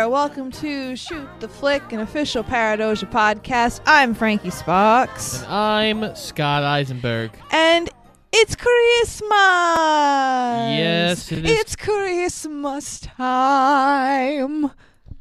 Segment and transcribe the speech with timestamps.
[0.00, 0.08] there.
[0.08, 3.82] Welcome to Shoot the Flick, an official Paradoja podcast.
[3.84, 5.42] I'm Frankie Sparks.
[5.42, 7.32] And I'm Scott Eisenberg.
[7.50, 7.90] And
[8.32, 9.30] it's Christmas!
[10.78, 11.50] Yes, it is.
[11.50, 14.70] It's Christmas time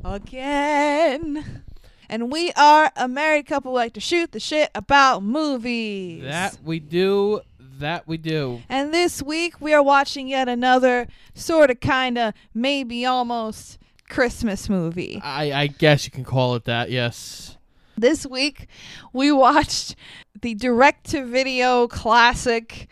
[0.06, 1.64] again.
[2.08, 6.24] And we are a married couple who like to shoot the shit about movies.
[6.24, 7.42] That we do.
[7.80, 8.62] That we do.
[8.70, 13.78] And this week we are watching yet another sort of, kind of, maybe almost
[14.10, 15.20] Christmas movie.
[15.24, 16.92] I, I guess you can call it that.
[16.92, 17.58] Yes.
[17.98, 18.68] This week
[19.14, 19.96] we watched
[20.42, 22.88] the direct to video classic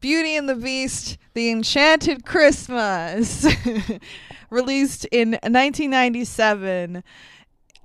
[0.00, 3.46] Beauty and the Beast, The Enchanted Christmas,
[4.50, 7.02] released in 1997.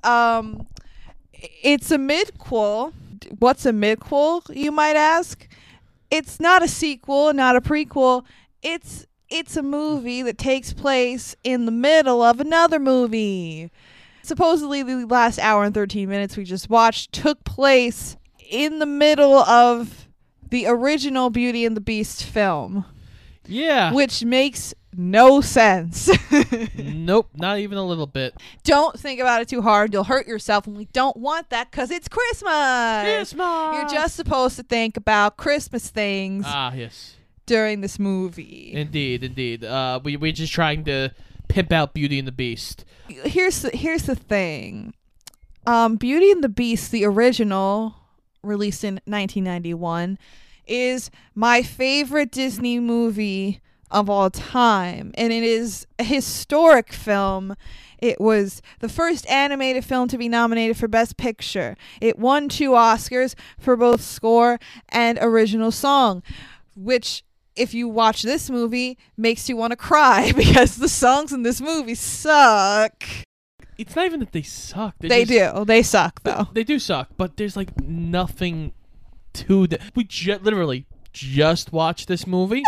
[0.04, 0.68] Um,
[1.34, 2.94] it's a midquel.
[3.40, 5.48] What's a midquel, you might ask?
[6.12, 8.26] It's not a sequel, not a prequel.
[8.62, 13.72] It's it's a movie that takes place in the middle of another movie.
[14.24, 18.18] Supposedly, the last hour and 13 minutes we just watched took place
[18.50, 20.08] in the middle of
[20.50, 22.86] the original Beauty and the Beast film,
[23.48, 23.92] Yeah.
[23.94, 26.10] which makes no sense.
[26.78, 27.30] nope.
[27.36, 28.34] Not even a little bit.
[28.64, 29.92] don't think about it too hard.
[29.94, 33.04] You'll hurt yourself, and we don't want that because it's Christmas.
[33.04, 33.76] Christmas.
[33.76, 37.16] You're just supposed to think about Christmas things Ah, yes.
[37.46, 38.72] During this movie.
[38.74, 39.64] Indeed, indeed.
[39.64, 41.12] Uh, we we're just trying to
[41.48, 42.86] pimp out Beauty and the Beast.
[43.08, 44.94] here's the, here's the thing.
[45.68, 47.96] Um, Beauty and the Beast, the original,
[48.44, 50.18] released in 1991,
[50.68, 57.56] is my favorite Disney movie of all time, and it is a historic film.
[58.00, 61.78] It was the first animated film to be nominated for Best Picture.
[62.02, 66.24] It won two Oscars for both score and original song,
[66.76, 67.24] which
[67.56, 71.62] if you watch this movie makes you want to cry because the songs in this
[71.62, 73.04] movie suck.
[73.78, 74.96] It's not even that they suck.
[75.00, 75.66] They just- do.
[75.66, 76.48] They suck though.
[76.54, 78.74] They do suck, but there's like nothing
[79.34, 79.82] to that.
[79.96, 82.64] We ju- literally just watched this movie,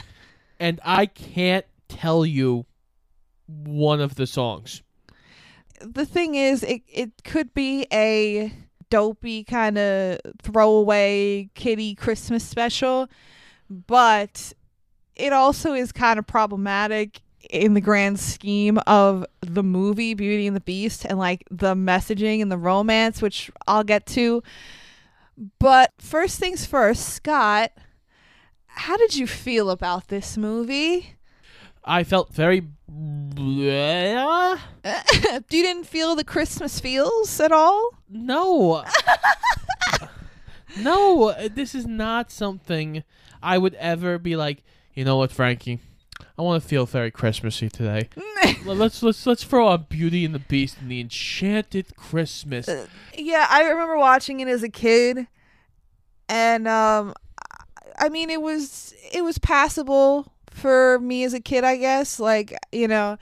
[0.60, 2.66] and I can't tell you
[3.46, 4.82] one of the songs.
[5.80, 8.52] The thing is, it it could be a
[8.90, 13.08] dopey kind of throwaway kitty Christmas special,
[13.68, 14.52] but
[15.16, 17.20] it also is kind of problematic
[17.50, 22.40] in the grand scheme of the movie Beauty and the Beast and like the messaging
[22.40, 24.42] and the romance, which I'll get to.
[25.58, 27.72] But first things first, Scott,
[28.66, 31.16] how did you feel about this movie?
[31.84, 32.62] I felt very.
[34.86, 37.90] you didn't feel the Christmas feels at all?
[38.08, 38.84] No.
[40.78, 43.02] no, this is not something
[43.44, 45.78] I would ever be like, you know what, Frankie?
[46.38, 48.08] I want to feel very Christmassy today.
[48.64, 52.68] Let's let's let's throw on Beauty and the Beast and the Enchanted Christmas.
[53.14, 55.26] yeah, I remember watching it as a kid,
[56.30, 57.12] and um,
[57.98, 62.18] I mean, it was it was passable for me as a kid, I guess.
[62.18, 63.18] Like you know,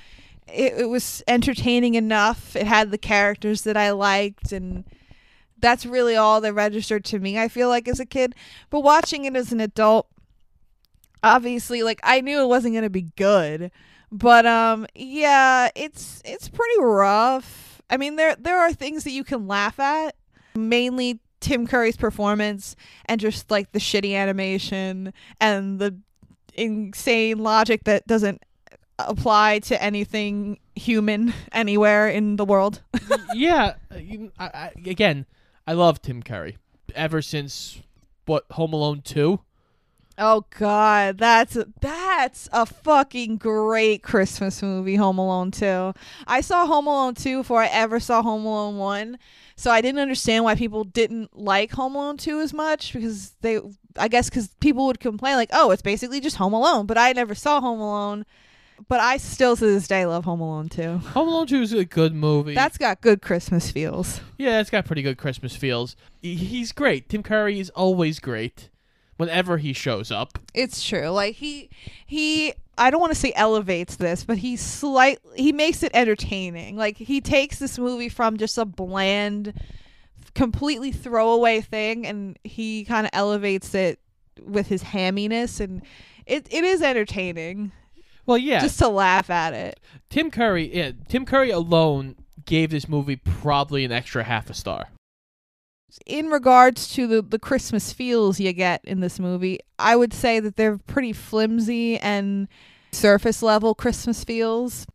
[0.47, 2.54] it, it was entertaining enough.
[2.54, 4.84] It had the characters that I liked, and
[5.59, 7.39] that's really all that registered to me.
[7.39, 8.34] I feel like as a kid,
[8.71, 10.09] but watching it as an adult,
[11.22, 13.71] obviously, like I knew it wasn't gonna be good.
[14.10, 17.83] But um, yeah, it's it's pretty rough.
[17.88, 20.15] I mean, there there are things that you can laugh at,
[20.55, 25.97] mainly Tim Curry's performance and just like the shitty animation and the
[26.55, 28.43] insane logic that doesn't
[28.99, 32.83] apply to anything human anywhere in the world.
[33.34, 35.27] yeah, you, I, I, again,
[35.66, 36.59] I love Tim Curry
[36.94, 37.81] ever since
[38.27, 39.41] what Home Alone two.
[40.18, 45.94] Oh god, that's a, that's a fucking great Christmas movie, Home Alone 2.
[46.26, 49.18] I saw Home Alone 2 before I ever saw Home Alone 1.
[49.56, 53.60] So I didn't understand why people didn't like Home Alone 2 as much because they
[53.97, 57.12] I guess cuz people would complain like, "Oh, it's basically just Home Alone." But I
[57.12, 58.24] never saw Home Alone.
[58.88, 60.98] But I still to this day love Home Alone 2.
[60.98, 62.54] Home Alone two is a good movie.
[62.54, 64.20] That's got good Christmas feels.
[64.38, 65.94] yeah, it's got pretty good Christmas feels.
[66.20, 67.08] He's great.
[67.08, 68.70] Tim Curry is always great.
[69.22, 71.09] Whenever he shows up, It's true.
[71.09, 71.71] Like he
[72.07, 76.77] he I don't want to say elevates this, but he slight he makes it entertaining.
[76.77, 79.54] Like he takes this movie from just a bland
[80.34, 84.01] completely throwaway thing and he kind of elevates it
[84.45, 85.83] with his hamminess and
[86.27, 87.71] it, it is entertaining
[88.27, 89.80] well, yeah, just to laugh at it.
[90.09, 90.75] Tim Curry.
[90.75, 94.89] Yeah, Tim Curry alone gave this movie probably an extra half a star.
[96.06, 100.41] In regards to the, the Christmas feels you get in this movie, I would say
[100.41, 102.48] that they're pretty flimsy and
[102.92, 104.86] surface level Christmas feels.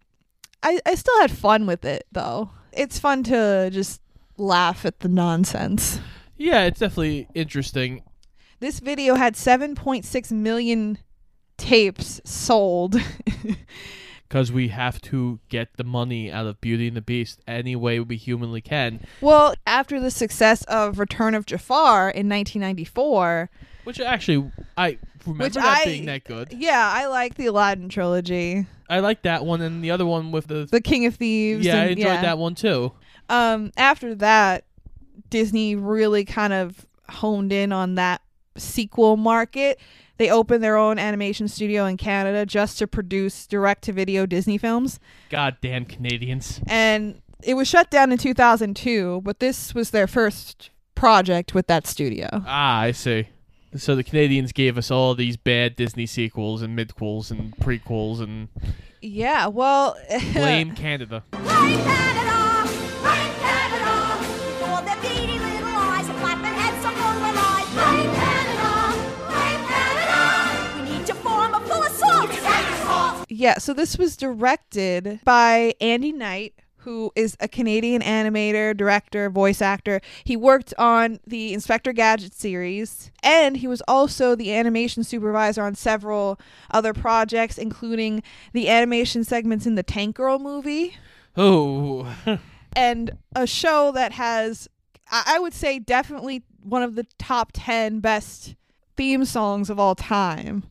[0.64, 2.52] I, I still had fun with it though.
[2.72, 4.02] It's fun to just
[4.38, 6.00] laugh at the nonsense.
[6.38, 8.04] Yeah, it's definitely interesting.
[8.60, 10.98] This video had 7.6 million
[11.58, 12.96] tapes sold.
[14.28, 18.00] because we have to get the money out of Beauty and the Beast any way
[18.00, 19.06] we humanly can.
[19.22, 23.50] well, after the success of Return of Jafar in 1994,
[23.86, 26.54] Which actually, I remember Which that I- being that good.
[26.54, 28.68] yeah, I like the Aladdin trilogy.
[28.90, 30.66] I like that one and the other one with the.
[30.70, 31.66] The King of Thieves.
[31.66, 32.22] yeah, I enjoyed yeah.
[32.22, 32.94] that one too.
[33.30, 34.64] um after that
[35.30, 38.22] disney really kind of honed in on that
[38.58, 39.78] sequel market
[40.18, 44.58] they opened their own animation studio in canada just to produce direct to video disney
[44.58, 45.00] films
[45.30, 46.60] Goddamn Canadians.
[46.68, 51.86] and it was shut down in 2002 but this was their first project with that
[51.88, 53.28] studio Ah, I see.
[53.76, 58.48] So the Canadians gave us all these bad Disney sequels and midquels and prequels and
[59.02, 59.96] yeah well
[60.34, 61.24] blame Canada.
[61.32, 62.47] Blame Canada!
[73.38, 79.62] Yeah, so this was directed by Andy Knight, who is a Canadian animator, director, voice
[79.62, 80.02] actor.
[80.24, 85.76] He worked on the Inspector Gadget series, and he was also the animation supervisor on
[85.76, 86.40] several
[86.72, 88.24] other projects, including
[88.54, 90.98] the animation segments in the Tank Girl movie
[91.36, 92.12] Oh,
[92.76, 94.68] and a show that has,
[95.12, 98.56] I would say, definitely one of the top 10 best
[98.96, 100.64] theme songs of all time.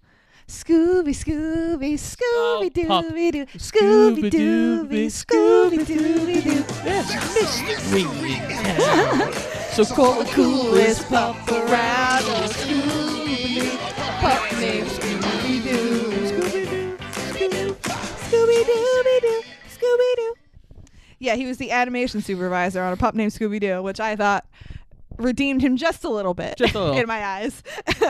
[0.48, 2.70] Scooby, Scooby, Scooby.
[2.70, 6.64] Dooby Doo, Scooby Dooby, Scooby Dooby Doo.
[7.34, 8.37] mystery.
[9.72, 13.76] So call the Coolest pup around, oh, Scooby Doo,
[14.20, 16.10] pup named Scooby Doo.
[16.31, 16.96] Scooby Doo,
[17.32, 17.75] Scooby
[18.31, 20.34] Scooby Dooby Doo, Scooby Doo.
[21.19, 24.46] Yeah, he was the animation supervisor on a pup named Scooby Doo, which I thought
[25.18, 26.98] redeemed him just a little bit Just a little.
[26.98, 27.62] in my eyes.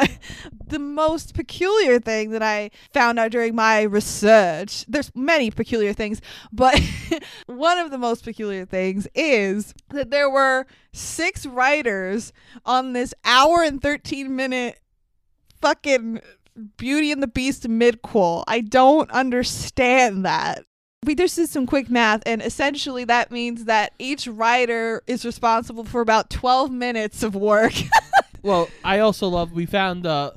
[0.66, 6.20] the most peculiar thing that I found out during my research, there's many peculiar things,
[6.52, 6.80] but
[7.46, 12.32] one of the most peculiar things is that there were six writers
[12.64, 14.80] on this hour and 13 minute
[15.60, 16.20] fucking
[16.76, 18.44] Beauty and the Beast midquel.
[18.48, 20.64] I don't understand that.
[21.06, 25.84] We just did some quick math, and essentially that means that each writer is responsible
[25.84, 27.72] for about 12 minutes of work.
[28.42, 29.50] Well, I also love.
[29.50, 30.30] We found uh,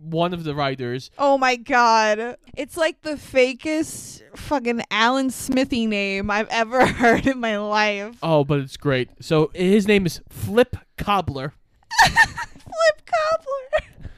[0.00, 1.10] one of the writers.
[1.18, 2.38] oh my god.
[2.56, 8.16] It's like the fakest fucking Alan Smithee name I've ever heard in my life.
[8.22, 9.10] Oh, but it's great.
[9.20, 11.52] So his name is Flip Kobler.
[12.02, 14.08] Flip Kobler.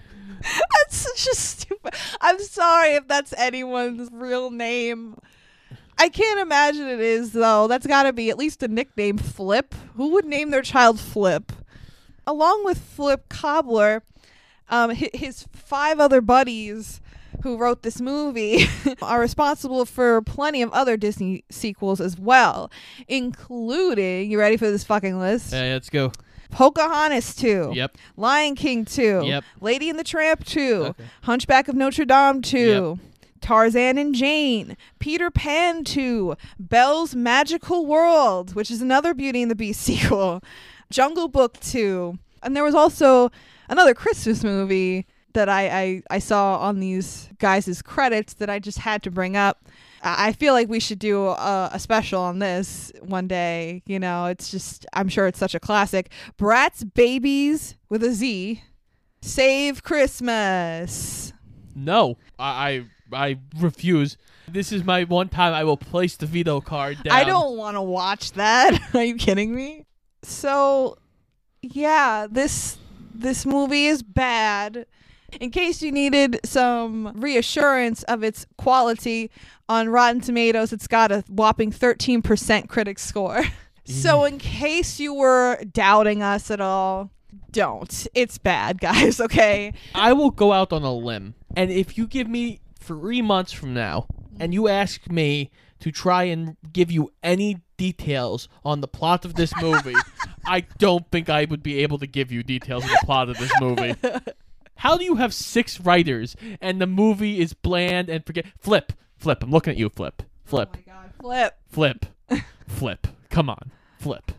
[0.42, 1.94] That's such a stupid.
[2.20, 5.16] I'm sorry if that's anyone's real name.
[6.02, 7.68] I can't imagine it is though.
[7.68, 9.18] That's got to be at least a nickname.
[9.18, 9.72] Flip.
[9.94, 11.52] Who would name their child Flip?
[12.26, 14.02] Along with Flip Kobler,
[14.68, 17.00] um, his five other buddies
[17.44, 18.64] who wrote this movie
[19.02, 22.68] are responsible for plenty of other Disney sequels as well,
[23.06, 24.28] including.
[24.28, 25.52] You ready for this fucking list?
[25.52, 26.10] Yeah, let's go.
[26.50, 27.70] Pocahontas 2.
[27.74, 27.96] Yep.
[28.16, 29.22] Lion King 2.
[29.24, 29.44] Yep.
[29.60, 30.84] Lady and the Tramp 2.
[30.88, 31.04] Okay.
[31.22, 32.98] Hunchback of Notre Dame 2.
[33.42, 34.76] Tarzan and Jane.
[34.98, 36.36] Peter Pan 2.
[36.58, 40.42] Belle's Magical World, which is another Beauty and the Beast sequel.
[40.90, 42.18] Jungle Book 2.
[42.42, 43.30] And there was also
[43.68, 48.78] another Christmas movie that I, I, I saw on these guys' credits that I just
[48.78, 49.66] had to bring up.
[50.04, 53.82] I feel like we should do a, a special on this one day.
[53.86, 56.10] You know, it's just, I'm sure it's such a classic.
[56.36, 58.62] Bratz Babies with a Z.
[59.20, 61.32] Save Christmas.
[61.74, 64.16] No, I, I I refuse.
[64.48, 67.16] This is my one time I will place the veto card down.
[67.16, 68.80] I don't want to watch that.
[68.94, 69.86] Are you kidding me?
[70.22, 70.98] So,
[71.62, 72.78] yeah, this
[73.14, 74.86] this movie is bad.
[75.40, 79.30] In case you needed some reassurance of its quality,
[79.72, 83.42] on Rotten Tomatoes, it's got a whopping 13% critic score.
[83.84, 84.28] so, mm.
[84.28, 87.10] in case you were doubting us at all,
[87.50, 88.06] don't.
[88.14, 89.72] It's bad, guys, okay?
[89.94, 93.74] I will go out on a limb, and if you give me three months from
[93.74, 94.42] now, mm-hmm.
[94.42, 99.34] and you ask me to try and give you any details on the plot of
[99.34, 99.96] this movie,
[100.46, 103.38] I don't think I would be able to give you details on the plot of
[103.38, 103.94] this movie.
[104.76, 108.46] How do you have six writers and the movie is bland and forget?
[108.58, 109.42] Flip, flip.
[109.42, 109.88] I'm looking at you.
[109.88, 111.58] Flip, flip, oh Flip.
[111.68, 112.06] flip,
[112.66, 113.06] flip.
[113.30, 114.32] Come on, flip.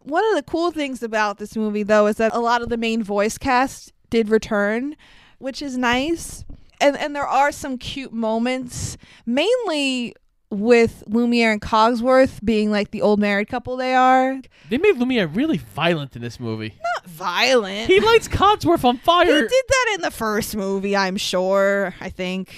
[0.00, 2.76] One of the cool things about this movie, though, is that a lot of the
[2.76, 4.96] main voice cast did return,
[5.38, 6.44] which is nice.
[6.80, 10.14] And and there are some cute moments, mainly
[10.50, 14.40] with Lumiere and Cogsworth being like the old married couple they are.
[14.70, 16.74] They made Lumiere really violent in this movie.
[16.96, 17.88] Not violent.
[17.88, 19.26] He lights Cogsworth on fire.
[19.26, 21.94] He did that in the first movie, I'm sure.
[22.00, 22.54] I think.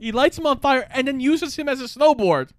[0.00, 2.50] He lights him on fire and then uses him as a snowboard.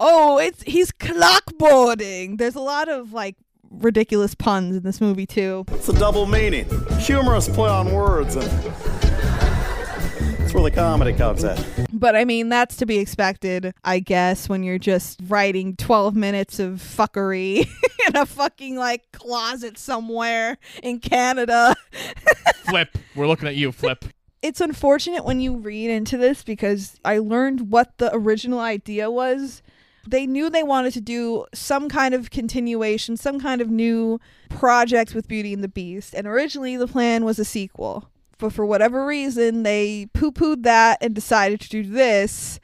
[0.00, 2.38] Oh, it's he's clockboarding.
[2.38, 3.36] There's a lot of like
[3.70, 5.64] ridiculous puns in this movie too.
[5.68, 6.68] It's a double meaning.
[6.98, 9.11] Humorous play on words, and
[10.52, 11.56] it's where the comedy comes in.
[11.94, 16.58] But I mean, that's to be expected, I guess, when you're just writing 12 minutes
[16.58, 17.66] of fuckery
[18.06, 21.74] in a fucking like closet somewhere in Canada.
[22.68, 22.98] Flip.
[23.14, 24.04] We're looking at you, Flip.
[24.42, 29.62] It's unfortunate when you read into this because I learned what the original idea was.
[30.06, 35.14] They knew they wanted to do some kind of continuation, some kind of new project
[35.14, 36.12] with Beauty and the Beast.
[36.12, 38.10] And originally the plan was a sequel.
[38.42, 42.58] But for whatever reason, they poo pooed that and decided to do this.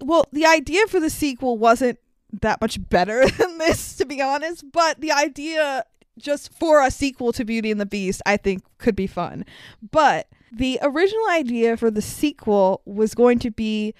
[0.00, 2.00] Well, the idea for the sequel wasn't
[2.40, 4.64] that much better than this, to be honest.
[4.72, 5.84] But the idea
[6.18, 9.44] just for a sequel to Beauty and the Beast, I think could be fun.
[9.92, 13.94] But the original idea for the sequel was going to be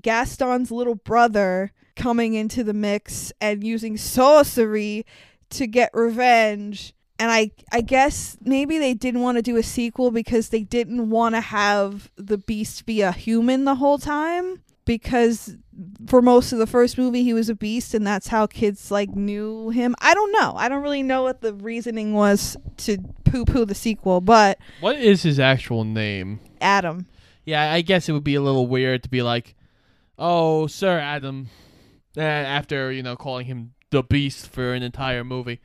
[0.00, 5.04] Gaston's little brother coming into the mix and using sorcery
[5.50, 6.94] to get revenge.
[7.22, 11.08] And I I guess maybe they didn't want to do a sequel because they didn't
[11.08, 15.56] want to have the beast be a human the whole time because
[16.08, 19.10] for most of the first movie he was a beast and that's how kids like
[19.10, 19.94] knew him.
[20.00, 20.54] I don't know.
[20.56, 25.22] I don't really know what the reasoning was to poo-poo the sequel, but What is
[25.22, 26.40] his actual name?
[26.60, 27.06] Adam
[27.44, 29.54] Yeah, I guess it would be a little weird to be like,
[30.18, 31.50] "Oh, Sir Adam,"
[32.16, 35.60] uh, after you know calling him the Beast for an entire movie.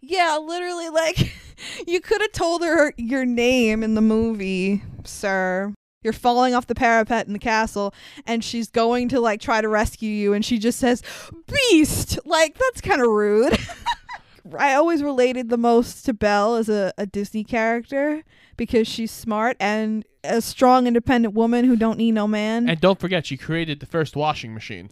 [0.00, 1.32] Yeah, literally, like,
[1.86, 5.72] you could have told her your name in the movie, sir.
[6.02, 7.92] You're falling off the parapet in the castle,
[8.26, 11.02] and she's going to, like, try to rescue you, and she just says,
[11.46, 12.18] Beast!
[12.24, 13.58] Like, that's kind of rude.
[14.58, 18.22] I always related the most to Belle as a, a Disney character
[18.56, 22.68] because she's smart and a strong, independent woman who don't need no man.
[22.68, 24.88] And don't forget, she created the first washing machine.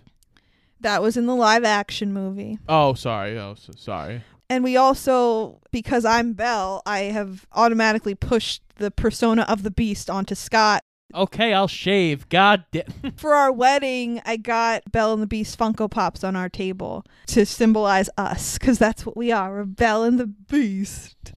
[0.80, 2.58] that was in the live action movie.
[2.68, 3.38] Oh, sorry.
[3.38, 4.22] Oh, so sorry.
[4.50, 10.08] And we also, because I'm Belle, I have automatically pushed the persona of the beast
[10.08, 10.82] onto Scott.
[11.14, 12.28] Okay, I'll shave.
[12.28, 12.84] God damn.
[13.16, 17.46] For our wedding, I got Belle and the Beast Funko Pops on our table to
[17.46, 19.50] symbolize us, because that's what we are.
[19.50, 21.32] We're Belle and the Beast.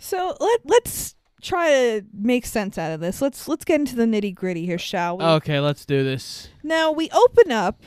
[0.00, 3.22] So let let's try to make sense out of this.
[3.22, 5.24] Let's let's get into the nitty gritty here, shall we?
[5.24, 6.48] okay, let's do this.
[6.64, 7.82] Now we open up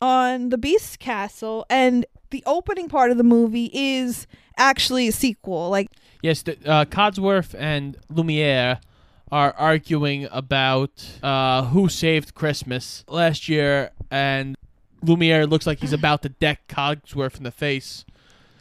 [0.00, 4.26] on the Beast Castle, and the opening part of the movie is
[4.56, 5.70] actually a sequel.
[5.70, 5.88] Like
[6.22, 8.80] Yes, the, uh, Cogsworth and Lumiere
[9.30, 14.56] are arguing about uh, who saved Christmas last year, and
[15.02, 18.04] Lumiere looks like he's about to deck Cogsworth in the face.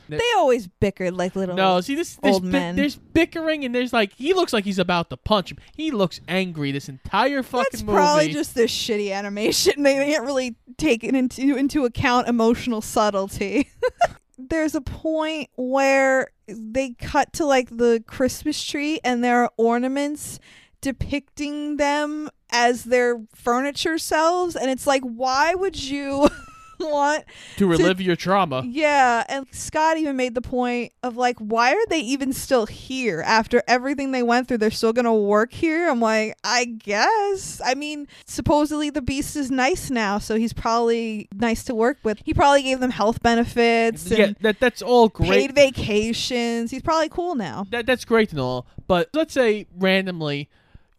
[0.09, 1.55] They always bickered like little.
[1.55, 2.15] No, see this.
[2.21, 2.75] There's, old bi- men.
[2.75, 5.57] there's bickering, and there's like he looks like he's about to punch him.
[5.75, 7.95] He looks angry this entire fucking That's movie.
[7.95, 9.73] probably just this shitty animation.
[9.83, 13.69] They didn't really take it into into account emotional subtlety.
[14.37, 20.39] There's a point where they cut to like the Christmas tree and there are ornaments
[20.81, 26.27] depicting them as their furniture selves and it's like why would you
[26.91, 27.23] want
[27.57, 28.63] to relive your trauma.
[28.65, 33.21] yeah, and Scott even made the point of like, why are they even still here
[33.25, 34.57] after everything they went through?
[34.59, 35.89] They're still gonna work here.
[35.89, 37.61] I'm like, I guess.
[37.63, 42.19] I mean, supposedly the Beast is nice now, so he's probably nice to work with.
[42.25, 45.29] He probably gave them health benefits Yeah, that that's all great.
[45.29, 46.71] paid vacations.
[46.71, 47.65] He's probably cool now.
[47.71, 50.49] that that's great and all, but let's say randomly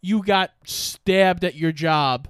[0.01, 2.27] you got stabbed at your job.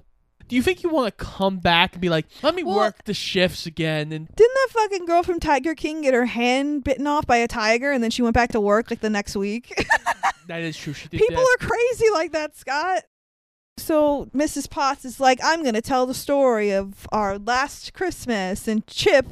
[0.48, 3.04] Do you think you want to come back and be like, "Let me Well- work
[3.04, 4.12] the shifts again"?
[4.12, 7.48] And Didn't that fucking girl from Tiger King get her hand bitten off by a
[7.48, 9.74] tiger and then she went back to work like the next week?
[10.46, 10.94] that is true.
[10.94, 11.56] People that.
[11.60, 13.02] are crazy like that, Scott.
[13.78, 14.70] So Mrs.
[14.70, 18.66] Potts is like, I'm going to tell the story of our last Christmas.
[18.66, 19.26] And Chip,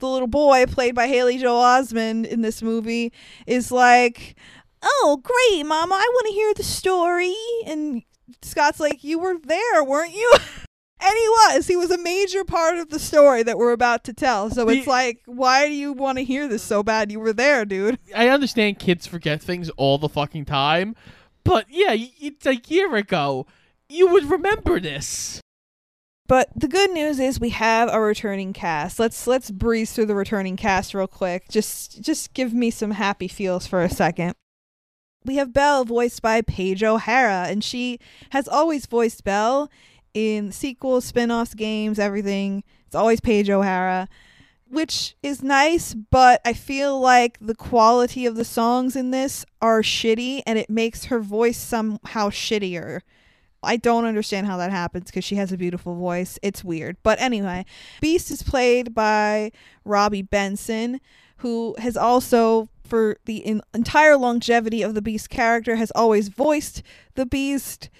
[0.00, 3.12] the little boy played by Haley Joel Osment in this movie,
[3.46, 4.34] is like,
[4.82, 5.94] Oh, great, Mama.
[5.94, 7.34] I want to hear the story.
[7.66, 8.02] And
[8.42, 10.32] Scott's like, You were there, weren't you?
[10.98, 11.66] And he was.
[11.66, 14.48] He was a major part of the story that we're about to tell.
[14.48, 17.12] So it's The- like, why do you want to hear this so bad?
[17.12, 17.98] You were there, dude.
[18.14, 20.96] I understand kids forget things all the fucking time,
[21.44, 23.46] but yeah, it's a year ago.
[23.90, 25.38] You would remember this.
[26.26, 28.98] But the good news is we have a returning cast.
[28.98, 31.48] Let's let's breeze through the returning cast real quick.
[31.50, 34.34] Just just give me some happy feels for a second.
[35.26, 37.98] We have Belle voiced by Paige O'Hara, and she
[38.30, 39.68] has always voiced Belle
[40.14, 42.62] in sequels, spin-offs, games, everything.
[42.86, 44.08] It's always Paige O'Hara,
[44.68, 49.82] which is nice, but I feel like the quality of the songs in this are
[49.82, 53.00] shitty and it makes her voice somehow shittier.
[53.62, 56.38] I don't understand how that happens because she has a beautiful voice.
[56.40, 56.98] It's weird.
[57.02, 57.64] But anyway,
[58.00, 59.50] Beast is played by
[59.84, 61.00] Robby Benson,
[61.38, 66.82] who has also, for the in- entire longevity of the Beast character, has always voiced
[67.14, 67.90] the Beast.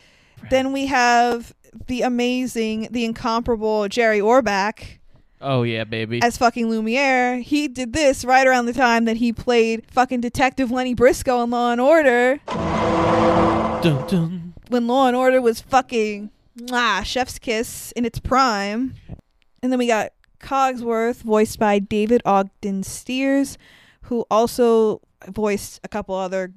[0.50, 1.55] Then we have
[1.88, 4.99] the amazing, the incomparable Jerry Orbach
[5.40, 6.21] Oh yeah, baby.
[6.23, 7.40] as fucking Lumiere.
[7.40, 11.50] He did this right around the time that he played fucking Detective Lenny Briscoe in
[11.50, 12.40] Law and Order
[13.83, 14.55] dun, dun.
[14.69, 18.95] when Law and Order was fucking mwah, chef's kiss in its prime.
[19.62, 23.59] And then we got Cogsworth, voiced by David Ogden Stiers,
[24.07, 26.53] who also voiced a couple other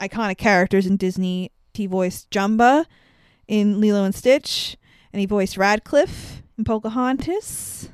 [0.00, 1.50] iconic characters in Disney.
[1.74, 2.86] He voiced Jumba
[3.48, 4.76] in Lilo and Stitch,
[5.12, 7.90] and he voiced Ratcliffe in Pocahontas.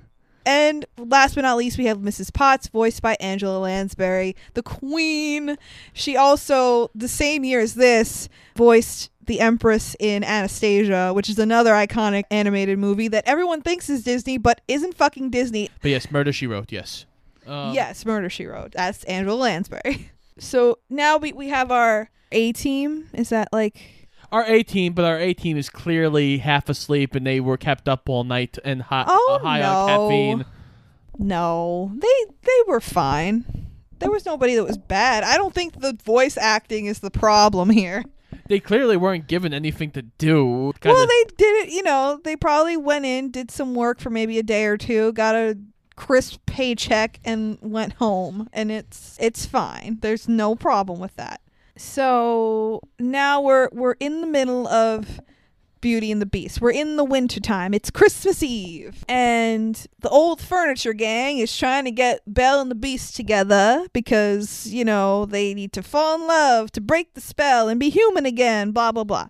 [0.46, 2.32] And last but not least, we have Mrs.
[2.32, 5.56] Potts, voiced by Angela Lansbury, the Queen.
[5.92, 11.72] She also, the same year as this, voiced the Empress in Anastasia, which is another
[11.72, 15.68] iconic animated movie that everyone thinks is Disney, but isn't fucking Disney.
[15.82, 16.72] But yes, Murder She Wrote.
[16.72, 17.04] Yes.
[17.50, 18.72] Um, yes, Murder She Wrote.
[18.72, 20.10] That's Angela Lansbury.
[20.38, 23.10] So now we, we have our A team.
[23.12, 23.78] Is that like
[24.32, 27.90] Our A team, but our A team is clearly half asleep, and they were kept
[27.90, 29.70] up all night and high, Oh, uh, high no.
[29.74, 30.44] on caffeine.
[31.18, 31.92] no?
[31.94, 33.44] They they were fine.
[33.98, 35.24] There was nobody that was bad.
[35.24, 38.02] I don't think the voice acting is the problem here.
[38.48, 40.72] They clearly weren't given anything to do.
[40.80, 44.08] Kinda, Well, they did it, you know, they probably went in, did some work for
[44.08, 45.58] maybe a day or two, got a
[46.00, 49.98] crisp paycheck and went home and it's it's fine.
[50.00, 51.42] There's no problem with that.
[51.76, 55.20] So, now we're we're in the middle of
[55.82, 56.60] Beauty and the Beast.
[56.60, 57.74] We're in the winter time.
[57.74, 59.04] It's Christmas Eve.
[59.08, 64.66] And the old furniture gang is trying to get Belle and the Beast together because,
[64.68, 68.24] you know, they need to fall in love to break the spell and be human
[68.24, 69.28] again, blah blah blah.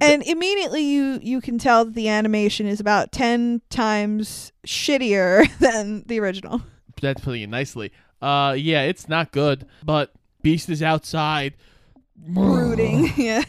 [0.00, 6.04] And immediately you you can tell that the animation is about 10 times shittier than
[6.06, 6.62] the original.
[7.00, 7.92] that's putting it nicely.
[8.20, 9.66] Uh, yeah, it's not good.
[9.84, 11.54] But Beast is outside,
[12.16, 13.12] Brooding.
[13.16, 13.42] yeah.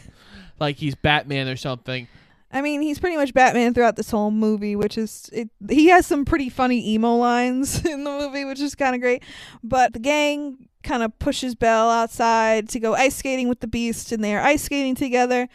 [0.60, 2.08] like he's Batman or something.
[2.52, 5.50] I mean, he's pretty much Batman throughout this whole movie, which is it.
[5.68, 9.22] He has some pretty funny emo lines in the movie, which is kind of great.
[9.62, 14.12] But the gang kind of pushes Belle outside to go ice skating with the Beast,
[14.12, 15.48] and they're ice skating together,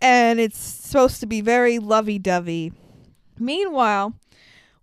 [0.00, 2.72] and it's supposed to be very lovey-dovey.
[3.38, 4.14] Meanwhile,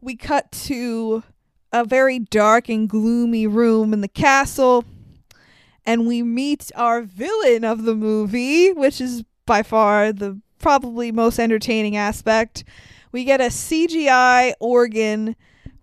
[0.02, 1.24] we cut to
[1.72, 4.84] a very dark and gloomy room in the castle,
[5.86, 11.40] and we meet our villain of the movie, which is by far the probably most
[11.40, 12.64] entertaining aspect.
[13.12, 15.36] We get a CGI organ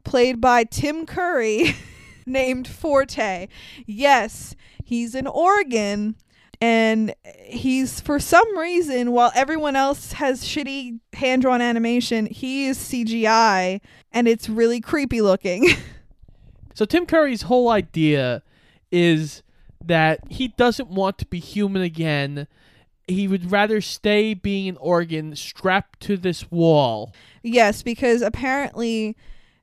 [0.05, 1.75] played by Tim Curry
[2.27, 3.49] named Forte.
[3.87, 6.17] Yes, he's an organ
[6.61, 12.79] and he's for some reason while everyone else has shitty hand drawn animation, he is
[12.79, 13.81] CGI
[14.13, 15.69] and it's really creepy looking.
[16.79, 18.41] So Tim Curry's whole idea
[18.93, 19.43] is
[19.85, 22.47] that he doesn't want to be human again.
[23.09, 27.13] He would rather stay being an organ strapped to this wall.
[27.43, 29.17] Yes, because apparently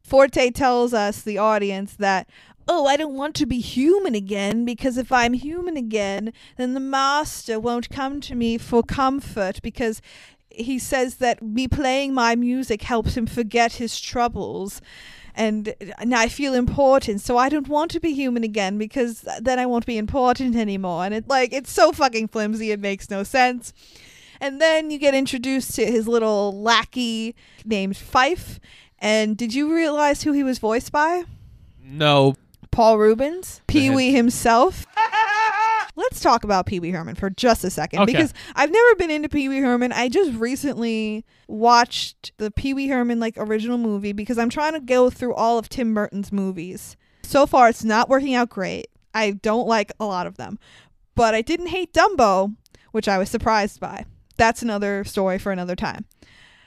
[0.03, 2.29] Forte tells us, the audience, that,
[2.67, 6.80] oh, I don't want to be human again because if I'm human again, then the
[6.80, 10.01] master won't come to me for comfort because
[10.49, 14.82] he says that me playing my music helps him forget his troubles.
[15.36, 19.60] And now I feel important, so I don't want to be human again because then
[19.60, 21.04] I won't be important anymore.
[21.04, 23.73] And it like it's so fucking flimsy, it makes no sense.
[24.39, 28.60] And then you get introduced to his little lackey named Fife.
[28.99, 31.23] And did you realize who he was voiced by?
[31.84, 32.36] No,
[32.75, 34.85] Paul Reubens, Pee Wee himself.
[35.95, 38.11] Let's talk about Pee Wee Herman for just a second Okay.
[38.11, 39.93] because I've never been into Pee Wee Herman.
[39.93, 44.81] I just recently watched the Pee Wee Herman like original movie because I'm trying to
[44.81, 46.97] go through all of Tim Burton's movies.
[47.23, 48.88] So far, it's not working out great.
[49.13, 50.59] I don't like a lot of them,
[51.15, 52.57] but I didn't hate Dumbo,
[52.91, 54.03] which I was surprised by.
[54.35, 56.03] That's another story for another time.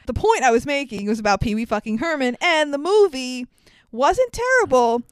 [0.07, 3.47] The point I was making was about Pee Wee fucking Herman, and the movie
[3.93, 5.03] wasn't terrible,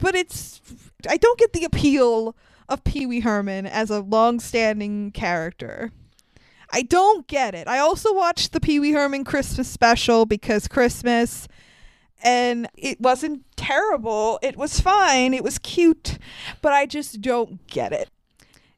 [0.00, 0.60] but it's
[1.08, 2.36] I don't get the appeal
[2.68, 5.92] of Pee Wee Herman as a long-standing character.
[6.72, 7.66] I don't get it.
[7.66, 11.48] I also watched the Pee Wee Herman Christmas special because Christmas
[12.22, 14.38] and it wasn't terrible.
[14.42, 15.34] It was fine.
[15.34, 16.18] It was cute,
[16.60, 18.10] but I just don't get it.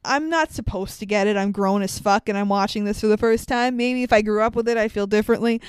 [0.05, 1.37] I'm not supposed to get it.
[1.37, 3.77] I'm grown as fuck and I'm watching this for the first time.
[3.77, 5.61] Maybe if I grew up with it, I'd feel differently.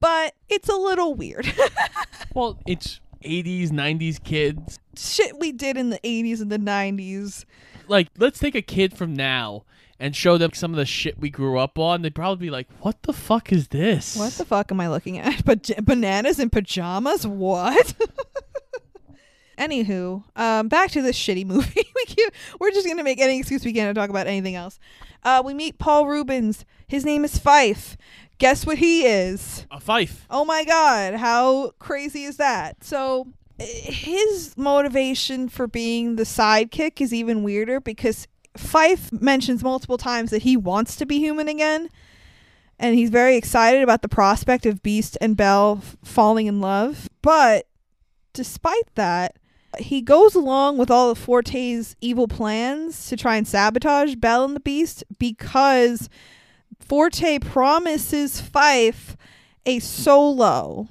[0.00, 1.52] But it's a little weird.
[2.34, 4.78] Well, it's 80s, 90s kids.
[4.96, 7.44] Shit we did in the 80s and the 90s.
[7.88, 9.64] Like, let's take a kid from now
[10.02, 12.02] and show them some of the shit we grew up on.
[12.02, 15.18] They'd probably be like, "What the fuck is this?" What the fuck am I looking
[15.18, 15.44] at?
[15.52, 17.26] But bananas in pajamas?
[17.26, 17.94] What?
[19.58, 21.86] Anywho, um, back to this shitty movie.
[21.94, 24.80] we can't, we're just gonna make any excuse we can to talk about anything else.
[25.22, 26.64] Uh, we meet Paul Reubens.
[26.88, 27.96] His name is Fife.
[28.42, 29.68] Guess what he is?
[29.70, 30.26] A fife.
[30.28, 32.82] Oh my god, how crazy is that?
[32.82, 33.28] So
[33.60, 38.26] eh, his motivation for being the sidekick is even weirder because
[38.56, 41.88] Fife mentions multiple times that he wants to be human again.
[42.80, 47.08] And he's very excited about the prospect of Beast and Belle f- falling in love.
[47.22, 47.68] But
[48.32, 49.36] despite that,
[49.78, 54.56] he goes along with all of Forte's evil plans to try and sabotage Belle and
[54.56, 56.08] the Beast because
[56.84, 59.16] Forte promises Fife
[59.64, 60.88] a solo.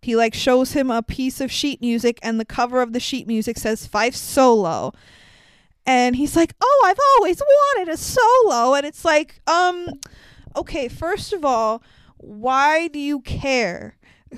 [0.00, 3.26] He like shows him a piece of sheet music and the cover of the sheet
[3.26, 4.92] music says Fife solo.
[5.86, 10.00] And he's like, "Oh, I've always wanted a solo." And it's like, "Um
[10.56, 11.82] okay, first of all,
[12.18, 13.96] why do you care?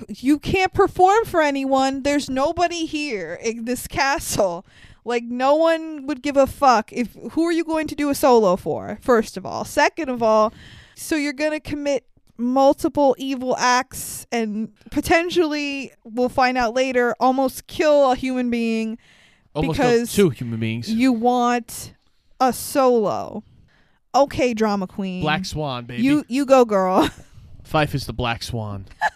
[0.09, 2.03] You can't perform for anyone.
[2.03, 4.65] There's nobody here in this castle.
[5.05, 8.15] Like no one would give a fuck if who are you going to do a
[8.15, 8.97] solo for?
[9.01, 10.51] First of all, second of all,
[10.95, 12.05] so you're going to commit
[12.37, 18.97] multiple evil acts and potentially we'll find out later almost kill a human being
[19.53, 20.89] Almost Because two human beings.
[20.91, 21.93] you want
[22.41, 23.43] a solo.
[24.13, 25.21] Okay, drama queen.
[25.21, 26.03] Black Swan, baby.
[26.03, 27.07] You you go, girl.
[27.63, 28.85] Fife is the Black Swan.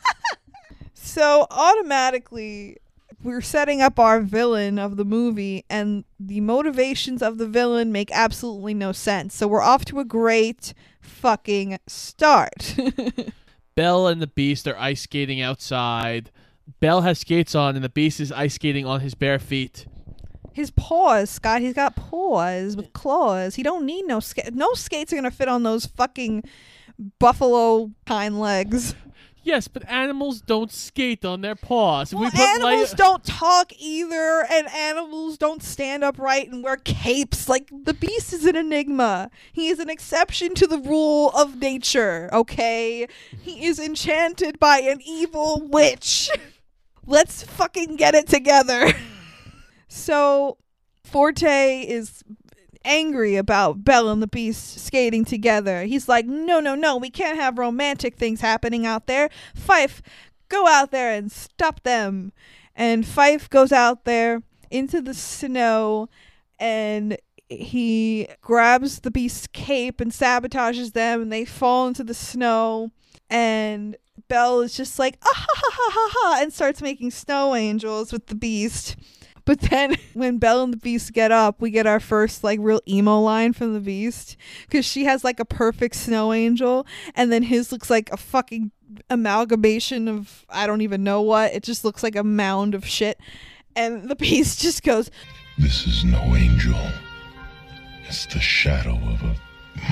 [1.01, 2.77] So automatically,
[3.21, 8.09] we're setting up our villain of the movie, and the motivations of the villain make
[8.11, 9.35] absolutely no sense.
[9.35, 12.75] So we're off to a great fucking start.
[13.75, 16.31] Belle and the Beast are ice skating outside.
[16.79, 19.85] Belle has skates on, and the Beast is ice skating on his bare feet.
[20.53, 21.61] His paws, Scott.
[21.61, 23.55] He's got paws with claws.
[23.55, 24.51] He don't need no skates.
[24.51, 26.43] No skates are gonna fit on those fucking
[27.19, 28.95] buffalo hind legs.
[29.43, 32.13] Yes, but animals don't skate on their paws.
[32.13, 37.47] Well, we animals light- don't talk either, and animals don't stand upright and wear capes.
[37.47, 39.31] Like the beast is an enigma.
[39.51, 42.29] He is an exception to the rule of nature.
[42.33, 43.07] Okay,
[43.41, 46.29] he is enchanted by an evil witch.
[47.05, 48.91] Let's fucking get it together.
[49.87, 50.57] so,
[51.03, 52.23] Forte is
[52.83, 55.83] angry about Belle and the Beast skating together.
[55.83, 59.29] He's like, no, no, no, we can't have romantic things happening out there.
[59.55, 60.01] Fife,
[60.47, 62.31] go out there and stop them.
[62.75, 66.09] And Fife goes out there into the snow
[66.59, 67.17] and
[67.49, 72.91] he grabs the beast's cape and sabotages them and they fall into the snow
[73.29, 77.55] and Belle is just like ah ha ha ha ha ha and starts making snow
[77.55, 78.95] angels with the beast.
[79.49, 82.81] But then when Belle and the Beast get up, we get our first like real
[82.87, 86.85] emo line from the Beast because she has like a perfect snow angel,
[87.15, 88.69] and then his looks like a fucking
[89.09, 91.51] amalgamation of I don't even know what.
[91.51, 93.19] It just looks like a mound of shit.
[93.75, 95.09] And the Beast just goes,
[95.57, 96.77] This is no angel.
[98.03, 99.35] It's the shadow of a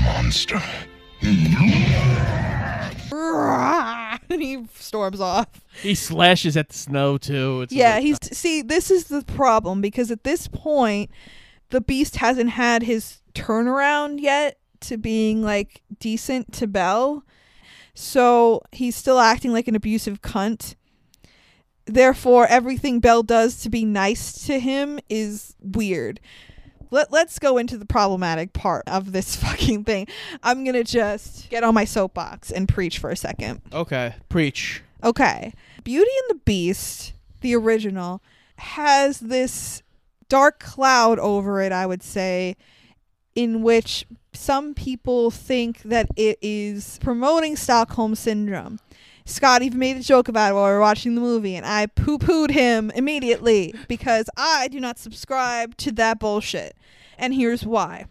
[0.01, 0.61] monster.
[4.29, 5.47] And he storms off.
[5.81, 7.61] he slashes at the snow too.
[7.61, 11.09] It's Yeah, he's see, this is the problem because at this point
[11.69, 17.23] the beast hasn't had his turnaround yet to being like decent to Belle.
[17.93, 20.75] So he's still acting like an abusive cunt.
[21.85, 26.19] Therefore, everything Belle does to be nice to him is weird.
[26.91, 30.07] Let, let's go into the problematic part of this fucking thing.
[30.43, 33.61] I'm going to just get on my soapbox and preach for a second.
[33.73, 34.15] okay.
[34.29, 34.83] Preach.
[35.03, 35.53] Okay.
[35.83, 38.21] Beauty and the Beast, the original,
[38.57, 39.83] has this
[40.29, 42.55] dark cloud over it, I would say,
[43.35, 48.79] in which some people think that it is promoting Stockholm Syndrome.
[49.27, 51.87] Scott even made a joke about it while we were watching the movie, and I
[51.87, 56.77] poo pooed him immediately because I do not subscribe to that bullshit.
[57.17, 58.05] And here's why.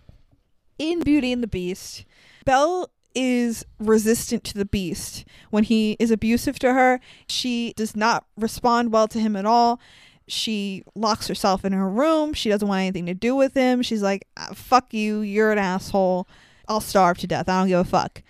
[0.79, 2.05] In Beauty and the Beast,
[2.45, 5.25] Belle is resistant to the beast.
[5.49, 9.81] When he is abusive to her, she does not respond well to him at all.
[10.29, 12.35] She locks herself in her room.
[12.35, 13.81] She doesn't want anything to do with him.
[13.81, 15.21] She's like, "Ah, fuck you.
[15.21, 16.29] You're an asshole.
[16.69, 17.49] I'll starve to death.
[17.49, 18.23] I don't give a fuck.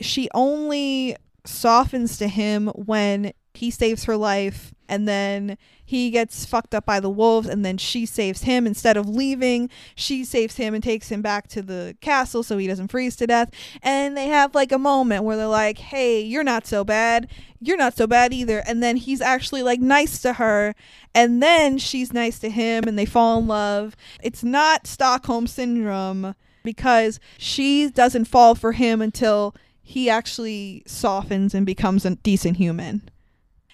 [0.00, 6.74] She only softens to him when he saves her life and then he gets fucked
[6.74, 8.66] up by the wolves and then she saves him.
[8.66, 12.66] Instead of leaving she saves him and takes him back to the castle so he
[12.66, 13.50] doesn't freeze to death.
[13.82, 17.28] And they have like a moment where they're like hey you're not so bad.
[17.60, 18.62] You're not so bad either.
[18.66, 20.74] And then he's actually like nice to her
[21.14, 23.96] and then she's nice to him and they fall in love.
[24.22, 31.66] It's not stockholm syndrome because she doesn't fall for him until he actually softens and
[31.66, 33.08] becomes a decent human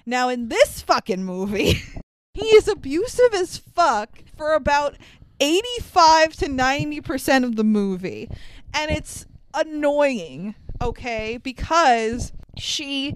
[0.04, 1.74] now in this fucking movie
[2.34, 4.96] he is abusive as fuck for about
[5.40, 8.30] 85 to 90% of the movie.
[8.72, 11.38] And it's annoying, okay?
[11.38, 13.14] Because she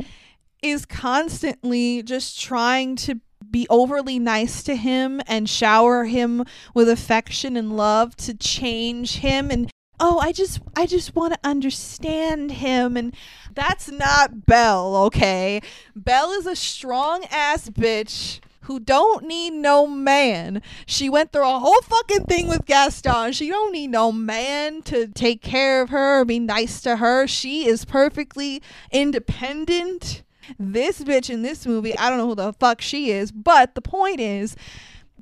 [0.63, 7.57] is constantly just trying to be overly nice to him and shower him with affection
[7.57, 12.97] and love to change him and oh i just i just want to understand him
[12.97, 13.15] and
[13.55, 15.61] that's not belle okay
[15.95, 20.63] belle is a strong ass bitch who don't need no man.
[20.87, 23.33] She went through a whole fucking thing with Gaston.
[23.33, 27.27] She don't need no man to take care of her or be nice to her.
[27.27, 30.23] She is perfectly independent.
[30.57, 33.83] This bitch in this movie, I don't know who the fuck she is, but the
[33.83, 34.55] point is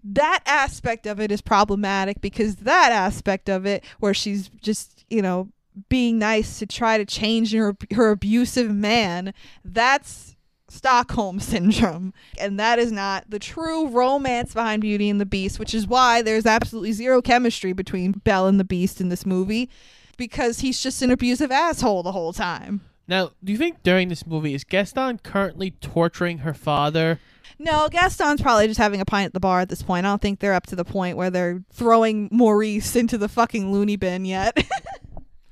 [0.04, 5.22] that aspect of it is problematic because that aspect of it where she's just, you
[5.22, 5.48] know,
[5.88, 9.32] being nice to try to change her her abusive man,
[9.64, 10.36] that's
[10.68, 12.12] Stockholm syndrome.
[12.38, 16.22] And that is not the true romance behind Beauty and the Beast, which is why
[16.22, 19.68] there's absolutely zero chemistry between Belle and the Beast in this movie
[20.16, 22.80] because he's just an abusive asshole the whole time.
[23.06, 27.20] Now, do you think during this movie is Gaston currently torturing her father?
[27.58, 30.06] No, Gaston's probably just having a pint at the bar at this point.
[30.06, 33.72] I don't think they're up to the point where they're throwing Maurice into the fucking
[33.72, 34.56] loony bin yet.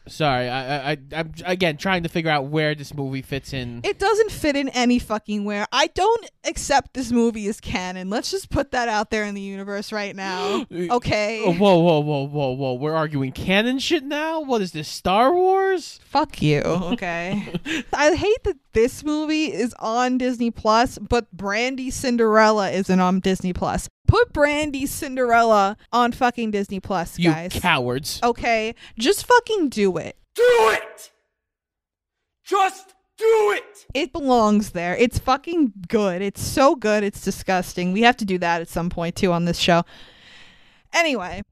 [0.09, 3.81] Sorry, I, I, I'm again trying to figure out where this movie fits in.
[3.85, 5.67] it doesn't fit in any fucking where.
[5.73, 8.09] I don't accept this movie as canon.
[8.09, 10.65] Let's just put that out there in the universe right now.
[10.97, 11.43] Okay.
[11.45, 12.75] Whoa, whoa, whoa, whoa, whoa!
[12.75, 14.41] We're arguing canon shit now.
[14.41, 14.89] What is this?
[14.89, 15.99] Star Wars?
[16.05, 16.63] Fuck you.
[16.97, 17.53] Okay.
[17.93, 23.53] I hate that this movie is on Disney Plus, but Brandy Cinderella isn't on Disney
[23.53, 23.89] Plus.
[24.07, 27.53] Put Brandy Cinderella on fucking Disney Plus, You guys.
[27.53, 28.21] cowards!
[28.23, 28.75] okay?
[28.99, 30.17] Just fucking do it.
[30.35, 31.11] Do it!
[32.45, 33.87] Just do it!
[33.95, 34.97] It belongs there.
[34.97, 36.23] It's fucking good.
[36.23, 37.03] It's so good.
[37.03, 37.93] It's disgusting.
[37.93, 39.83] We have to do that at some point too on this show.
[40.93, 41.43] Anyway,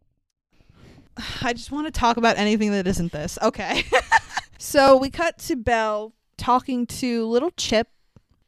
[1.42, 3.38] I just want to talk about anything that isn't this.
[3.42, 3.84] Okay.
[4.58, 7.88] so we cut to Belle talking to little Chip,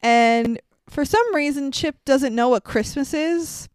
[0.02, 3.68] and for some reason, Chip doesn't know what Christmas is.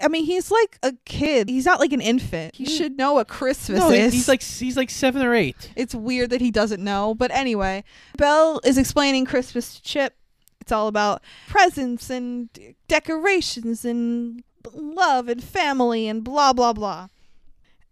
[0.00, 1.48] I mean, he's like a kid.
[1.48, 2.54] He's not like an infant.
[2.54, 4.12] He should know what Christmas no, is.
[4.12, 5.70] he's like he's like seven or eight.
[5.76, 7.14] It's weird that he doesn't know.
[7.14, 7.84] But anyway,
[8.16, 10.16] Belle is explaining Christmas to Chip.
[10.60, 12.48] It's all about presents and
[12.88, 17.08] decorations and love and family and blah, blah, blah.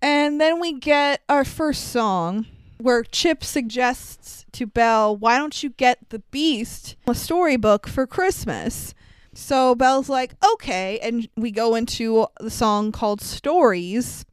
[0.00, 2.46] And then we get our first song
[2.78, 8.94] where Chip suggests to Belle, why don't you get the Beast a storybook for Christmas?
[9.32, 10.98] So Belle's like, okay.
[11.00, 14.24] And we go into the song called Stories.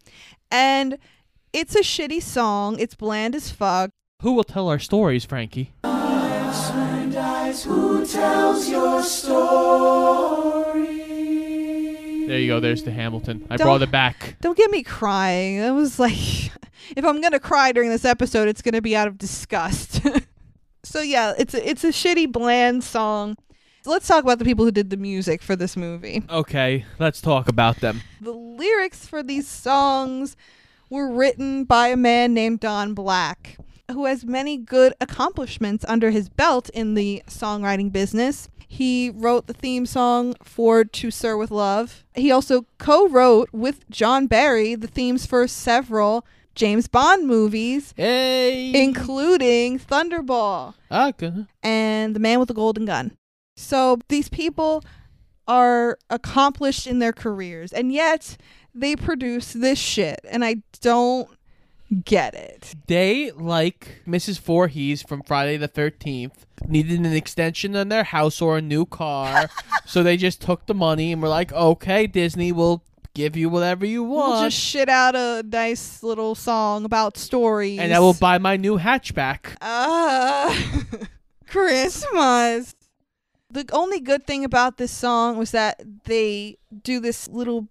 [0.51, 0.97] And
[1.53, 2.79] it's a shitty song.
[2.79, 3.91] It's bland as fuck.
[4.21, 5.73] Who will tell our stories, Frankie?
[7.63, 9.47] who tells your story
[12.27, 12.60] There you go.
[12.60, 13.45] There's the Hamilton.
[13.49, 14.36] I Don't- brought it back.
[14.41, 15.57] Don't get me crying.
[15.57, 16.12] It was like,
[16.95, 20.01] if I'm gonna cry during this episode, it's gonna be out of disgust.
[20.83, 23.38] so yeah, it's a, it's a shitty, bland song.
[23.88, 26.21] Let's talk about the people who did the music for this movie.
[26.30, 28.02] Okay, let's talk about them.
[28.19, 30.36] The lyrics for these songs
[30.89, 33.58] were written by a man named Don Black,
[33.89, 38.50] who has many good accomplishments under his belt in the songwriting business.
[38.67, 42.04] He wrote the theme song for To Sir with Love.
[42.13, 48.73] He also co wrote with John Barry the themes for several James Bond movies, Hey.
[48.84, 51.32] including Thunderball okay.
[51.63, 53.16] and The Man with the Golden Gun.
[53.60, 54.84] So these people
[55.48, 58.38] are accomplished in their careers, and yet
[58.76, 61.28] they produce this shit, and I don't
[62.06, 62.76] get it.
[62.88, 64.39] They, like Mrs.
[64.39, 66.34] Voorhees from Friday the 13th,
[66.67, 69.50] needed an extension on their house or a new car.
[69.86, 73.86] so they just took the money and were like, okay, Disney will give you whatever
[73.86, 74.52] you We'll want.
[74.52, 77.80] just shit out a nice little song about stories.
[77.80, 79.56] and I will buy my new hatchback.
[79.62, 80.56] Ah,
[81.48, 82.76] Christmas.
[83.58, 87.67] The only good thing about this song was that they do this little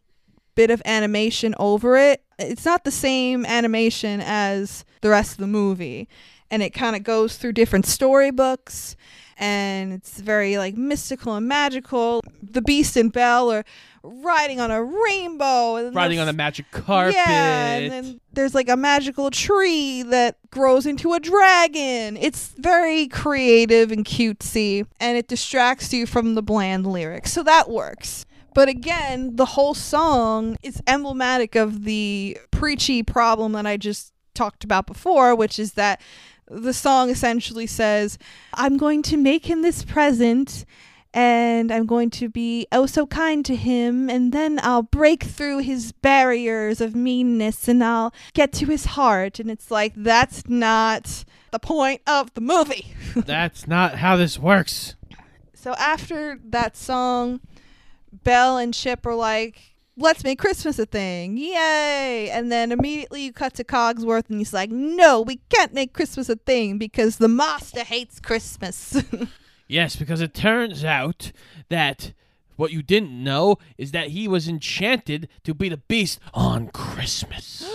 [0.57, 2.25] bit of animation over it.
[2.41, 6.09] It's not the same animation as the rest of the movie.
[6.51, 8.97] And it kind of goes through different storybooks
[9.39, 12.21] and it's very like mystical and magical.
[12.43, 13.65] The Beast and Belle are
[14.07, 17.15] riding on a rainbow and Riding on a magic carpet.
[17.15, 22.17] yeah, and then there's like a magical tree that grows into a dragon.
[22.17, 27.33] It's very creative and cutesy, and it distracts you from the bland lyrics.
[27.33, 28.25] So that works.
[28.55, 34.65] But again, the whole song is emblematic of the preachy problem that I just talked
[34.65, 36.01] about before, which is that
[36.49, 38.19] the song essentially says,
[38.55, 40.65] I'm going to make him this present
[41.17, 45.61] and I'm going to be oh so kind to him, and then I'll break through
[45.61, 49.41] his barriers of meanness and I'll get to his heart.
[49.41, 52.95] And it's like, that's not the point of the movie.
[53.17, 54.95] That's not how this works.
[55.55, 57.41] so after that song,
[58.13, 61.39] Belle and Chip are like, let's make Christmas a thing.
[61.39, 62.29] Yay!
[62.31, 66.29] And then immediately you cut to Cogsworth and he's like, no, we can't make Christmas
[66.29, 69.03] a thing because the master hates Christmas.
[69.69, 71.33] Yes, because it turns out
[71.69, 72.13] that
[72.57, 77.69] what you didn't know is that he was enchanted to be the beast on Christmas.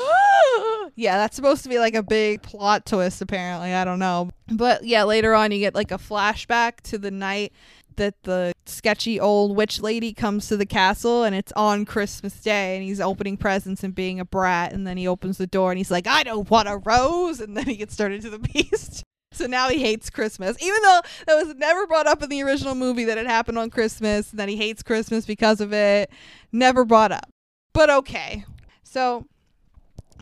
[0.95, 3.73] yeah, that's supposed to be like a big plot twist, apparently.
[3.73, 4.30] I don't know.
[4.47, 7.54] But yeah, later on, you get like a flashback to the night
[7.97, 12.77] that the sketchy old witch lady comes to the castle and it's on Christmas Day
[12.77, 14.73] and he's opening presents and being a brat.
[14.73, 17.39] And then he opens the door and he's like, I don't want a rose.
[17.41, 19.04] And then he gets turned into the beast.
[19.34, 22.76] So now he hates Christmas, even though that was never brought up in the original
[22.76, 26.12] movie that it happened on Christmas, and that he hates Christmas because of it.
[26.52, 27.30] Never brought up.
[27.74, 28.44] But okay.
[28.84, 29.26] So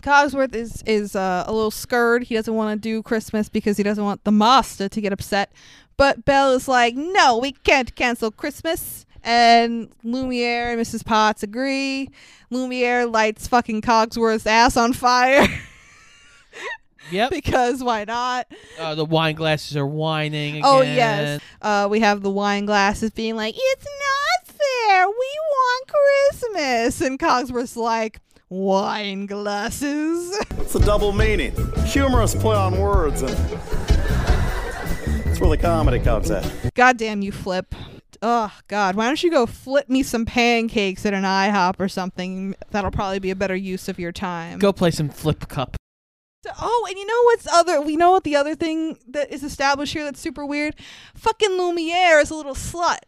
[0.01, 2.23] Cogsworth is is uh, a little scared.
[2.23, 5.51] He doesn't want to do Christmas because he doesn't want the master to get upset.
[5.97, 9.05] But Belle is like, no, we can't cancel Christmas.
[9.21, 11.03] And Lumiere and Mrs.
[11.03, 12.09] Potts agree.
[12.49, 15.45] Lumiere lights fucking Cogsworth's ass on fire
[17.11, 17.31] Yep.
[17.31, 18.47] because why not?
[18.79, 20.63] Uh, the wine glasses are whining again.
[20.65, 21.41] Oh yes.
[21.61, 25.07] Uh, we have the wine glasses being like, "It's not fair.
[25.07, 28.19] We want Christmas," and Cogsworth's like,
[28.49, 31.53] "Wine glasses." It's a double meaning.
[31.85, 33.31] Humorous play on words, and
[35.25, 36.43] that's where the comedy comes in.
[36.75, 37.73] Goddamn you, Flip.
[38.21, 42.53] Oh God, why don't you go flip me some pancakes at an IHOP or something?
[42.71, 44.59] That'll probably be a better use of your time.
[44.59, 45.77] Go play some flip cup.
[46.59, 47.81] Oh, and you know what's other?
[47.81, 50.75] We know what the other thing that is established here that's super weird.
[51.15, 52.99] Fucking Lumiere is a little slut.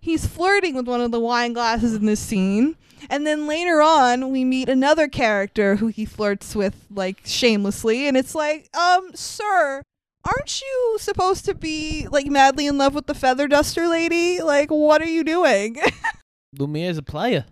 [0.00, 2.76] He's flirting with one of the wine glasses in this scene,
[3.08, 8.16] and then later on we meet another character who he flirts with like shamelessly, and
[8.16, 9.82] it's like, um, sir.
[10.26, 14.40] Aren't you supposed to be like madly in love with the feather duster lady?
[14.40, 15.76] Like, what are you doing?
[16.58, 17.44] Lumiere's a player.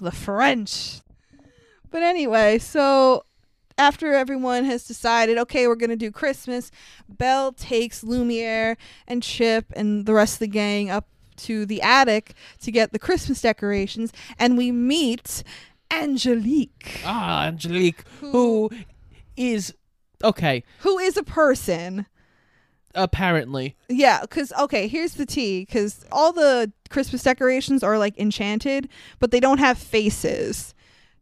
[0.00, 1.00] the French.
[1.90, 3.24] But anyway, so
[3.78, 6.70] after everyone has decided, okay, we're going to do Christmas,
[7.08, 11.06] Belle takes Lumiere and Chip and the rest of the gang up
[11.38, 15.44] to the attic to get the Christmas decorations, and we meet
[15.90, 18.68] Angelique, Ah, Angelique, who
[19.36, 19.72] is
[20.24, 20.64] okay.
[20.80, 22.06] who is a person.
[22.94, 25.60] Apparently, Yeah, because okay, here's the tea.
[25.64, 28.88] Because all the Christmas decorations are like enchanted,
[29.20, 30.74] but they don't have faces.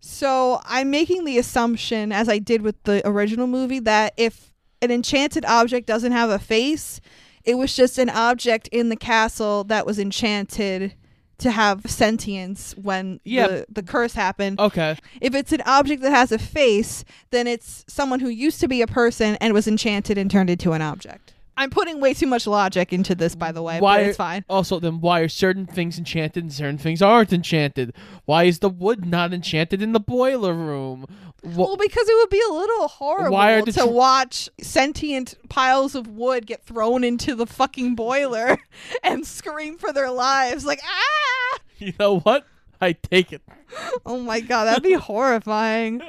[0.06, 4.90] So I'm making the assumption, as I did with the original movie, that if an
[4.90, 7.00] enchanted object doesn't have a face,
[7.44, 10.94] it was just an object in the castle that was enchanted
[11.38, 13.46] to have sentience when Yeah.
[13.48, 14.58] the, the curse happened.
[14.60, 14.96] okay.
[15.20, 18.80] If it's an object that has a face, then it's someone who used to be
[18.82, 21.34] a person and was enchanted and turned into an object.
[21.56, 23.98] I'm putting way too much logic into this, by the way, Why?
[23.98, 24.44] but it's fine.
[24.48, 27.94] Also, then why are certain things enchanted and certain things aren't enchanted?
[28.26, 31.06] Why is the wood not enchanted in the boiler room?
[31.42, 36.08] Wha- Well, because it would be a little horrible to tr- watch sentient piles of
[36.08, 38.58] wood get thrown into the fucking boiler
[39.02, 41.58] and scream for their lives, like ah!
[41.78, 42.46] you know what?
[42.80, 43.42] I take it.
[44.06, 46.00] Oh my god, that'd be horrifying.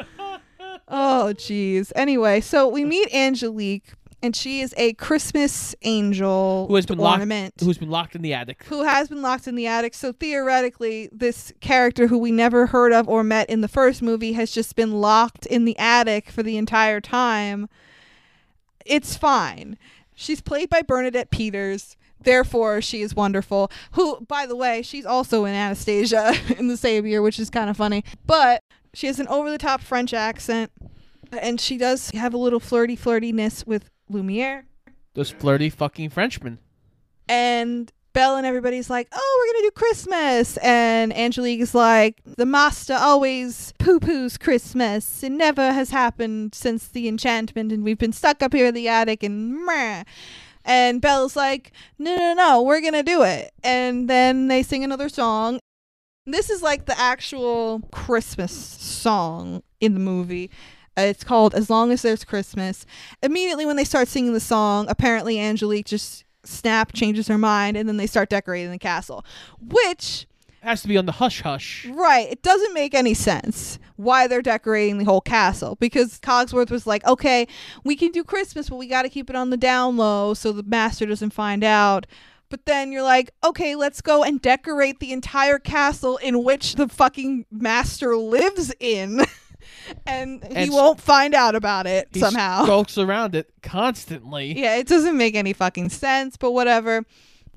[0.88, 1.92] Oh jeez.
[1.96, 7.22] Anyway, so we meet Angelique, and she is a Christmas angel Who has been locked?
[7.62, 8.64] Who's been locked in the attic?
[8.64, 9.94] who has been locked in the attic.
[9.94, 14.34] So theoretically, this character who we never heard of or met in the first movie
[14.34, 17.70] has just been locked in the attic for the entire time.
[18.86, 19.78] It's fine.
[20.16, 21.96] She's played by Bernadette Peters.
[22.20, 23.72] Therefore, she is wonderful.
[23.92, 27.70] Who, by the way, she's also in Anastasia in the same year, which is kind
[27.70, 28.04] of funny.
[28.26, 28.64] But
[28.94, 30.72] she has an over the top French accent.
[31.32, 34.66] And she does have a little flirty flirtiness with Lumiere.
[35.14, 36.60] Those flirty fucking Frenchmen.
[37.28, 42.46] And Belle and everybody's like, "Oh, we're gonna do Christmas," and Angelique is like, "The
[42.46, 45.22] master always poo-poos Christmas.
[45.24, 48.88] It never has happened since the enchantment, and we've been stuck up here in the
[48.88, 50.04] attic and." Meh.
[50.66, 55.10] And Belle's like, "No, no, no, we're gonna do it." And then they sing another
[55.10, 55.60] song.
[56.26, 60.50] This is like the actual Christmas song in the movie.
[60.98, 62.86] It's called As Long as There's Christmas.
[63.22, 67.88] Immediately when they start singing the song, apparently Angelique just snap changes her mind and
[67.88, 69.24] then they start decorating the castle.
[69.62, 70.28] Which,
[70.62, 71.86] has to be on the hush hush.
[71.86, 76.86] right, it doesn't make any sense why they're decorating the whole castle because Cogsworth was
[76.86, 77.48] like, okay,
[77.84, 80.52] we can do Christmas, but we got to keep it on the down low so
[80.52, 82.06] the master doesn't find out.
[82.50, 86.88] But then you're like, okay, let's go and decorate the entire castle in which the
[86.88, 89.22] fucking master lives in.
[90.06, 92.64] and he And won't find out about it He somehow.
[92.64, 94.54] skulks around it constantly.
[94.58, 97.06] Yeah, it doesn't make any fucking sense, but whatever.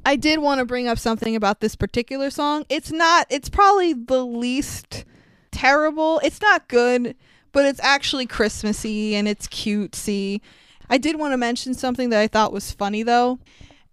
[0.05, 2.65] I did want to bring up something about this particular song.
[2.69, 5.05] It's not, it's probably the least
[5.51, 6.21] terrible.
[6.25, 7.15] It's not good,
[7.53, 10.41] but it's actually Christmassy and it's cutesy.
[10.89, 13.39] I did want to mention something that I thought was funny though.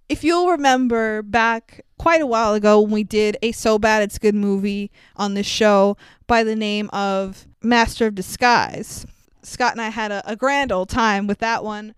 [0.10, 4.18] If you'll remember back quite a while ago when we did a So Bad It's
[4.18, 5.98] Good movie on this show
[6.28, 9.06] by the name of Master of Disguise.
[9.44, 11.96] Scott and I had a, a grand old time with that one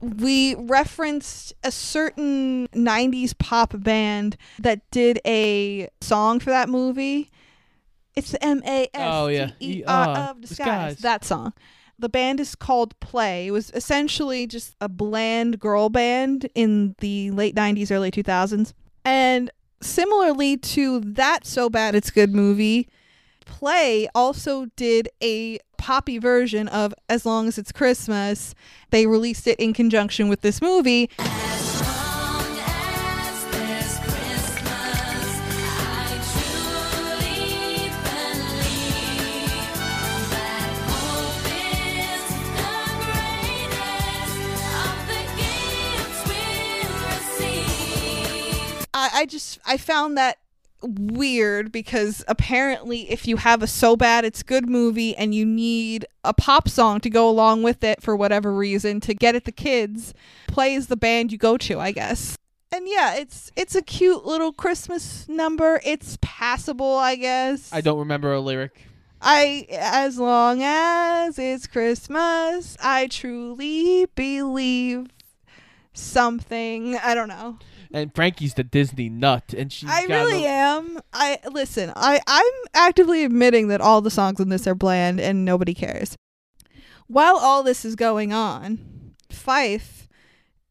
[0.00, 7.30] we referenced a certain 90s pop band that did a song for that movie.
[8.16, 9.42] It's the M A Oh, yeah.
[9.42, 10.94] S T E R uh, of disguise.
[10.94, 10.96] Disguise.
[10.98, 11.52] That song.
[11.98, 13.48] The band is called Play.
[13.48, 18.72] It was essentially just a bland girl band in the late 90s, early 2000s.
[19.04, 19.50] And
[19.82, 22.88] similarly to that So Bad It's Good movie,
[23.50, 28.54] Play also did a poppy version of As Long as It's Christmas.
[28.90, 31.10] They released it in conjunction with this movie.
[49.20, 50.38] I just I found that
[50.82, 56.06] weird because apparently if you have a so bad it's good movie and you need
[56.24, 59.52] a pop song to go along with it for whatever reason to get at the
[59.52, 60.14] kids
[60.48, 62.36] plays the band you go to i guess
[62.72, 67.98] and yeah it's it's a cute little christmas number it's passable i guess I don't
[67.98, 68.86] remember a lyric.
[69.22, 75.08] I as long as it's Christmas, I truly believe
[75.92, 76.96] something.
[76.96, 77.58] I don't know.
[77.92, 79.86] And Frankie's the Disney nut, and she.
[79.88, 81.00] I really a- am.
[81.12, 81.92] I listen.
[81.96, 86.16] I I'm actively admitting that all the songs in this are bland and nobody cares.
[87.08, 90.08] While all this is going on, Fife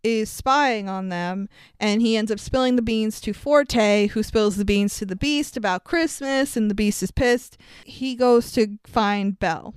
[0.01, 4.55] is spying on them and he ends up spilling the beans to Forte, who spills
[4.55, 7.57] the beans to the Beast about Christmas, and the Beast is pissed.
[7.83, 9.73] He goes to find Belle.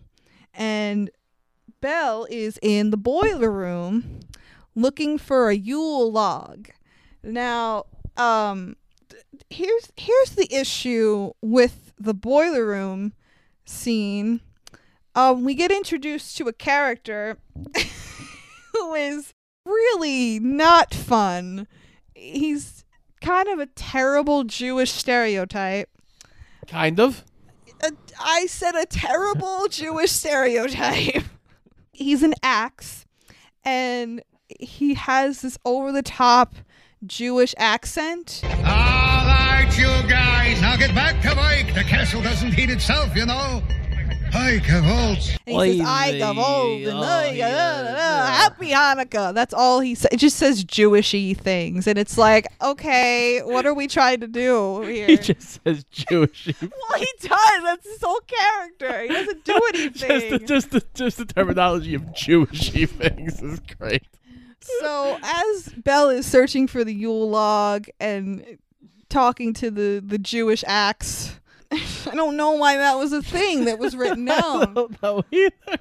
[0.54, 1.10] And
[1.80, 4.20] Belle is in the boiler room
[4.76, 6.68] looking for a Yule log.
[7.22, 7.84] Now,
[8.16, 8.76] um
[9.50, 13.12] here's here's the issue with the boiler room
[13.64, 14.40] scene.
[15.14, 17.38] Um we get introduced to a character
[18.72, 21.66] who is really not fun.
[22.14, 22.84] He's
[23.20, 25.88] kind of a terrible Jewish stereotype.
[26.66, 27.24] kind of.
[27.84, 31.22] A, I said a terrible Jewish stereotype.
[31.92, 33.06] He's an axe,
[33.64, 34.22] and
[34.60, 36.54] he has this over the top
[37.06, 38.42] Jewish accent.
[38.44, 41.74] All right, you guys, now get back to work.
[41.74, 43.62] The castle doesn't heat itself, you know.
[44.32, 45.38] Hi, Kavalt.
[45.46, 49.34] And he says, I got and I yeah, happy Hanukkah.
[49.34, 50.08] That's all he says.
[50.10, 51.86] It just says Jewishy things.
[51.86, 55.06] And it's like, okay, what are we trying to do here?
[55.06, 56.46] He just says Jewish.
[56.62, 57.62] well, he does.
[57.62, 59.02] That's his whole character.
[59.02, 59.92] He doesn't do anything.
[60.08, 64.06] just, the, just, the, just the terminology of Jewishy things is great.
[64.80, 68.58] So as Belle is searching for the Yule log and
[69.08, 71.38] talking to the the Jewish axe,
[71.72, 74.74] I don't know why that was a thing that was written I down.
[74.74, 75.78] don't know either.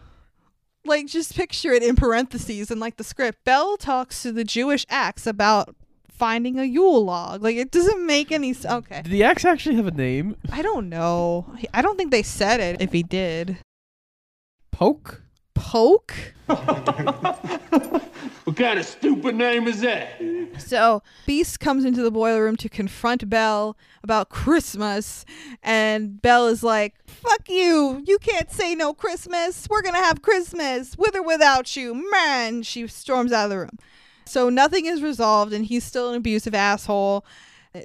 [0.86, 3.43] like just picture it in parentheses and like the script.
[3.43, 5.75] Belle talks to the Jewish axe about
[6.09, 7.41] finding a Yule log.
[7.41, 8.86] Like it doesn't make any sense.
[8.86, 10.36] Okay, Did the axe actually have a name?
[10.51, 11.45] I don't know.
[11.73, 12.82] I don't think they said it.
[12.82, 13.57] If he did,
[14.71, 15.21] Poke?
[15.62, 16.14] Poke.
[18.43, 20.20] What kind of stupid name is that?
[20.57, 25.26] So Beast comes into the boiler room to confront Belle about Christmas,
[25.62, 28.03] and Belle is like, "Fuck you!
[28.05, 29.68] You can't say no Christmas.
[29.70, 33.80] We're gonna have Christmas with or without you, man." She storms out of the room.
[34.26, 37.24] So nothing is resolved, and he's still an abusive asshole.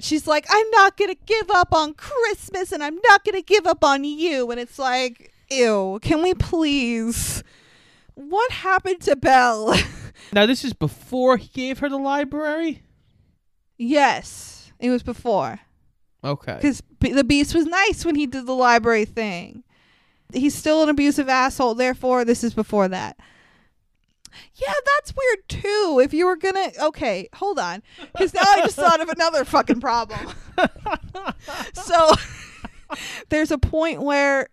[0.01, 3.43] She's like, I'm not going to give up on Christmas, and I'm not going to
[3.43, 4.51] give up on you.
[4.51, 7.45] And it's like, ew, can we please?
[8.17, 9.75] What happened to Belle?
[10.33, 12.83] Now this is before he gave her the library.
[13.77, 15.61] yes, it was before.
[16.25, 16.55] Okay.
[16.55, 19.63] Because the Beast was nice when he did the library thing.
[20.33, 23.19] He's still an abusive asshole, therefore, this is before that.
[24.55, 26.01] Yeah, that's weird too.
[26.03, 26.71] If you were gonna.
[26.83, 27.83] Okay, hold on.
[28.13, 30.33] Because now I just thought of another fucking problem.
[31.75, 32.13] so
[33.29, 34.49] there's a point where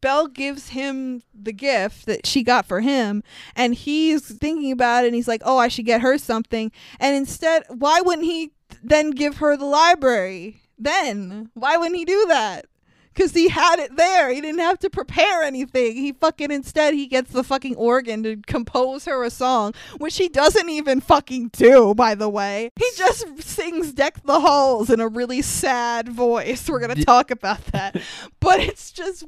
[0.00, 3.22] Belle gives him the gift that she got for him,
[3.54, 7.16] and he's thinking about it, and he's like, "Oh, I should get her something." And
[7.16, 10.62] instead, why wouldn't he then give her the library?
[10.78, 12.66] Then why wouldn't he do that?
[13.14, 14.32] Because he had it there.
[14.32, 15.96] He didn't have to prepare anything.
[15.96, 20.28] He fucking instead he gets the fucking organ to compose her a song, which he
[20.28, 21.94] doesn't even fucking do.
[21.94, 26.68] By the way, he just sings "Deck the Halls" in a really sad voice.
[26.68, 28.00] We're gonna talk about that,
[28.40, 29.24] but it's just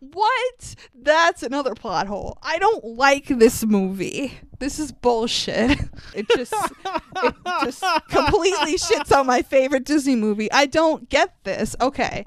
[0.00, 0.74] what?
[0.94, 2.38] That's another plot hole.
[2.42, 4.38] I don't like this movie.
[4.58, 5.78] This is bullshit.
[6.14, 6.52] It just
[7.22, 10.50] it just completely shits on my favorite Disney movie.
[10.50, 11.76] I don't get this.
[11.80, 12.24] Okay.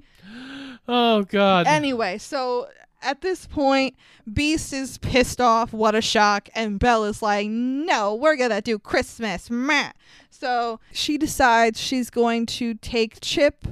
[0.87, 1.67] Oh God.
[1.67, 2.67] Anyway, so
[3.01, 3.95] at this point,
[4.31, 5.73] Beast is pissed off.
[5.73, 6.49] What a shock.
[6.53, 9.49] And Belle is like, no, we're going to do Christmas.
[9.49, 9.91] Meh.
[10.29, 13.67] So she decides she's going to take Chip,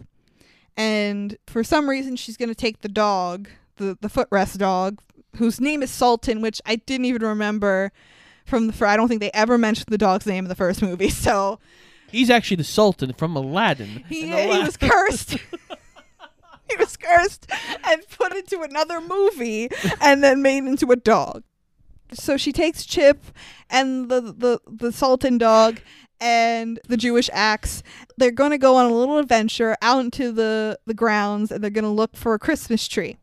[0.77, 4.99] and for some reason, she's going to take the dog, the, the footrest dog,
[5.37, 7.91] whose name is Sultan, which I didn't even remember
[8.45, 8.87] from the.
[8.87, 11.09] I don't think they ever mentioned the dog's name in the first movie.
[11.19, 11.59] So
[12.11, 14.03] He's actually the Sultan from Aladdin.
[14.09, 15.37] he, And he was cursed.
[16.77, 17.49] he was cursed
[17.83, 19.69] and put into another movie
[20.01, 21.43] and then made into a dog.
[22.13, 23.23] So she takes Chip
[23.69, 25.79] and the the, the Sultan dog
[26.19, 27.83] and the Jewish axe.
[28.17, 31.69] They're going to go on a little adventure out into the the grounds and they're
[31.71, 33.17] going to look for a Christmas tree.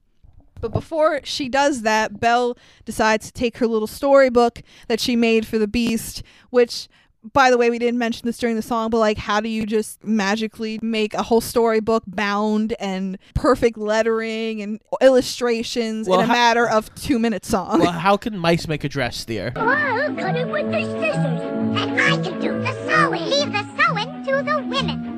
[0.61, 5.47] But before she does that, Belle decides to take her little storybook that she made
[5.47, 6.89] for the beast, which
[7.33, 9.67] by the way, we didn't mention this during the song, but like, how do you
[9.67, 16.29] just magically make a whole storybook bound and perfect lettering and illustrations Well, in a
[16.29, 17.81] ho- matter of two minute song?
[17.81, 19.53] Well, how can mice make a dress, dear?
[19.57, 21.41] I'll cut it with the scissors.
[21.79, 23.25] And I can do the sewing.
[23.31, 25.16] Leave the sewing to the women.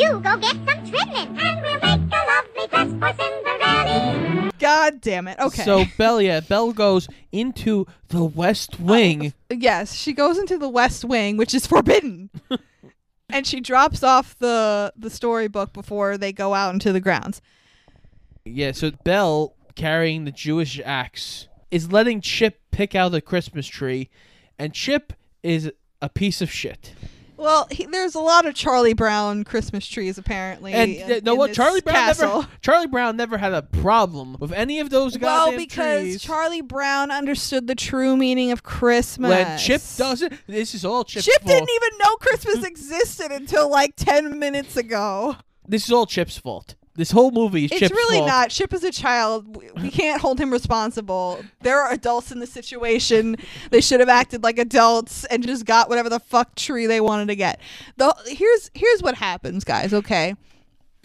[0.00, 1.38] You go get some trimming.
[1.38, 4.50] And we'll make a lovely dress for Cinderella.
[4.58, 5.38] God damn it.
[5.38, 5.62] Okay.
[5.62, 9.34] So Belle, yeah, Belle goes into the West oh, Wing.
[9.50, 12.30] yes, she goes into the West Wing, which is forbidden.
[13.28, 17.42] and she drops off the the storybook before they go out into the grounds.
[18.46, 24.08] Yeah, so Belle carrying the Jewish axe is letting Chip pick out the Christmas tree,
[24.58, 25.70] and Chip is
[26.00, 26.94] a piece of shit.
[27.40, 30.72] Well, he, there's a lot of Charlie Brown Christmas trees apparently.
[30.72, 31.54] And in- uh, know in what?
[31.54, 32.40] Charlie Brown castle.
[32.42, 35.22] never Charlie Brown never had a problem with any of those guys.
[35.48, 36.22] Well, because trees.
[36.22, 39.30] Charlie Brown understood the true meaning of Christmas.
[39.30, 41.34] when Chip doesn't, this is all Chip's fault.
[41.34, 41.58] Chip fault.
[41.58, 45.36] didn't even know Christmas existed until like 10 minutes ago.
[45.66, 46.74] This is all Chip's fault.
[47.00, 48.28] This whole movie is It's Chip's really fault.
[48.28, 48.50] not.
[48.50, 49.56] Chip is a child.
[49.56, 51.42] We- We can't hold him responsible.
[51.62, 53.36] There are adults in the situation.
[53.70, 57.28] They should have acted like adults and just got whatever the fuck tree they wanted
[57.28, 57.58] to get.
[57.96, 60.34] The here's here's what happens, guys, okay?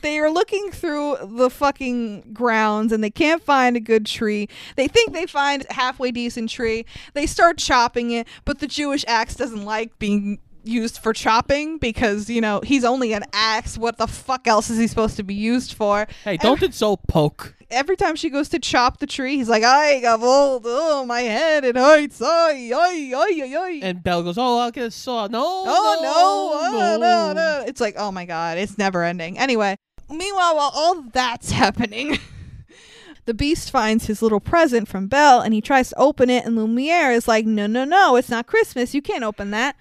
[0.01, 4.49] They are looking through the fucking grounds and they can't find a good tree.
[4.75, 6.85] They think they find a halfway decent tree.
[7.13, 12.29] They start chopping it, but the Jewish axe doesn't like being used for chopping because,
[12.29, 13.77] you know, he's only an axe.
[13.77, 16.07] What the fuck else is he supposed to be used for?
[16.23, 17.55] Hey, don't insult Poke.
[17.71, 20.63] every time she goes to chop the tree, he's like, "I got old.
[20.65, 22.21] Oh, my head it hurts.
[22.21, 25.99] Ay, ay, ay, ay, ay." And Belle goes, "Oh, I'll get a saw." No, oh
[26.01, 27.63] no, no, oh, no, no!
[27.67, 29.37] It's like, oh my god, it's never ending.
[29.39, 29.77] Anyway,
[30.09, 32.19] meanwhile, while all that's happening.
[33.25, 36.55] The beast finds his little present from Belle and he tries to open it, and
[36.55, 38.93] Lumiere is like, No, no, no, it's not Christmas.
[38.93, 39.75] You can't open that.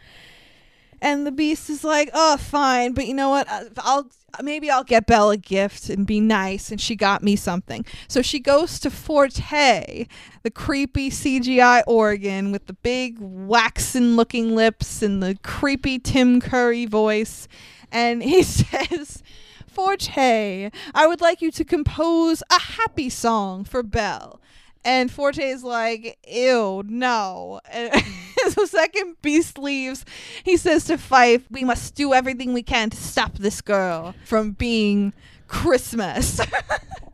[1.05, 3.47] And the beast is like, Oh, fine, but you know what?
[3.47, 4.11] Uh, I'll
[4.43, 6.71] maybe I'll get Belle a gift and be nice.
[6.71, 7.85] And she got me something.
[8.09, 10.07] So she goes to Forte,
[10.43, 16.87] the creepy CGI organ with the big waxen looking lips and the creepy Tim Curry
[16.87, 17.49] voice.
[17.93, 19.23] And he says,
[19.67, 24.41] Forte, I would like you to compose a happy song for Belle.
[24.87, 27.61] And Forte is like, ew, no.
[28.55, 30.05] The second Beast leaves,
[30.45, 34.53] he says to Fife, we must do everything we can to stop this girl from
[34.53, 35.13] being
[35.49, 36.41] Christmas.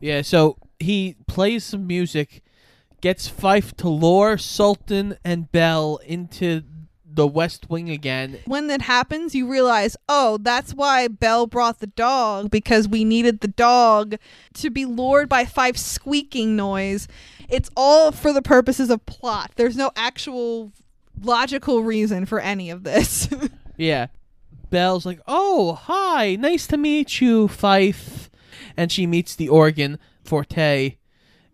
[0.03, 2.43] Yeah, so he plays some music,
[3.03, 6.63] gets Fife to lure Sultan and Belle into
[7.05, 8.39] the West Wing again.
[8.47, 13.41] when that happens, you realize, oh, that's why Belle brought the dog because we needed
[13.41, 14.15] the dog
[14.55, 17.07] to be lured by Fife's squeaking noise.
[17.51, 19.51] It's all for the purposes of plot.
[19.57, 20.73] There's no actual
[21.23, 23.29] logical reason for any of this.
[23.77, 24.09] Yeah.
[24.69, 28.31] Belle's like, "Oh, hi, nice to meet you, Fife,"
[28.77, 30.97] and she meets the organ Forte,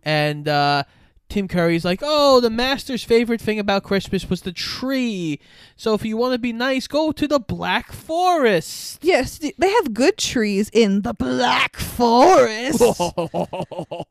[0.03, 0.83] and uh,
[1.29, 5.41] Tim Curry's like, "Oh, the master's favorite thing about Christmas was the tree.
[5.77, 9.95] So if you want to be nice, go to the Black Forest." yes, they have
[9.95, 12.81] good trees in the Black Forest.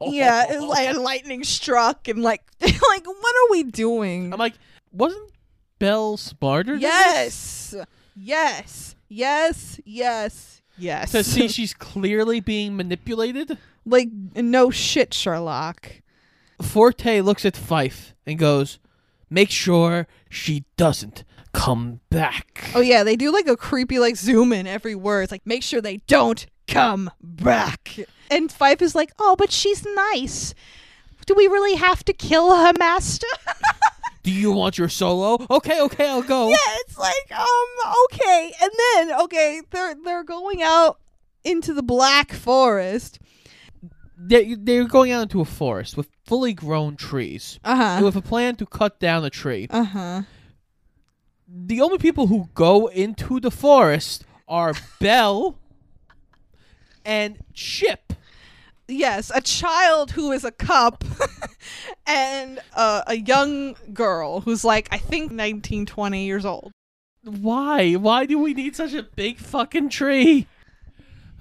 [0.01, 4.33] yeah, like lightning struck and like like what are we doing?
[4.33, 4.55] I'm like,
[4.91, 5.31] wasn't
[5.79, 6.75] Belle smarter?
[6.75, 7.75] yes.
[8.15, 8.95] Yes.
[9.09, 9.79] Yes.
[9.85, 10.61] Yes.
[10.77, 11.11] Yes.
[11.11, 13.57] To see she's clearly being manipulated.
[13.85, 16.01] like no shit, Sherlock.
[16.61, 18.79] Forte looks at Fife and goes,
[19.29, 21.23] "Make sure she doesn't
[21.53, 25.23] come back." Oh yeah, they do like a creepy like zoom in every word.
[25.23, 27.97] It's like make sure they don't come back.
[28.31, 30.53] And Fife is like, "Oh, but she's nice.
[31.25, 33.27] Do we really have to kill her master?"
[34.25, 35.45] Do you want your solo?
[35.49, 36.49] Okay, okay, I'll go.
[36.49, 38.51] yeah, it's like, um, okay.
[38.61, 40.99] And then, okay, they're they're going out
[41.43, 43.19] into the Black Forest.
[44.17, 48.01] They, they're going out into a forest with fully grown trees Uh-huh.
[48.03, 49.67] with a plan to cut down a tree.
[49.69, 50.23] Uh-huh.
[51.47, 55.59] The only people who go into the forest are Belle
[57.05, 58.13] and Chip.
[58.87, 61.03] Yes, a child who is a cup
[62.07, 66.71] and uh, a young girl who's like I think 19 20 years old.
[67.23, 67.93] Why?
[67.93, 70.47] Why do we need such a big fucking tree?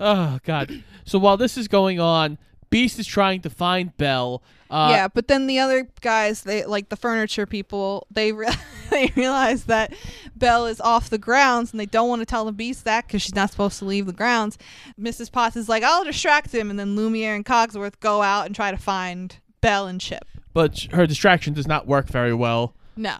[0.00, 0.82] Oh god.
[1.04, 2.38] So while this is going on,
[2.70, 4.42] Beast is trying to find Belle.
[4.70, 8.48] Uh, yeah, but then the other guys, they like the furniture people, they re-
[9.06, 9.92] they realize that
[10.36, 13.22] Belle is off the grounds, and they don't want to tell the Beast that because
[13.22, 14.56] she's not supposed to leave the grounds.
[14.98, 15.32] Mrs.
[15.32, 18.70] Potts is like, "I'll distract him," and then Lumiere and Cogsworth go out and try
[18.70, 20.24] to find Belle and Chip.
[20.52, 22.74] But her distraction does not work very well.
[22.96, 23.16] No,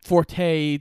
[0.00, 0.78] Forte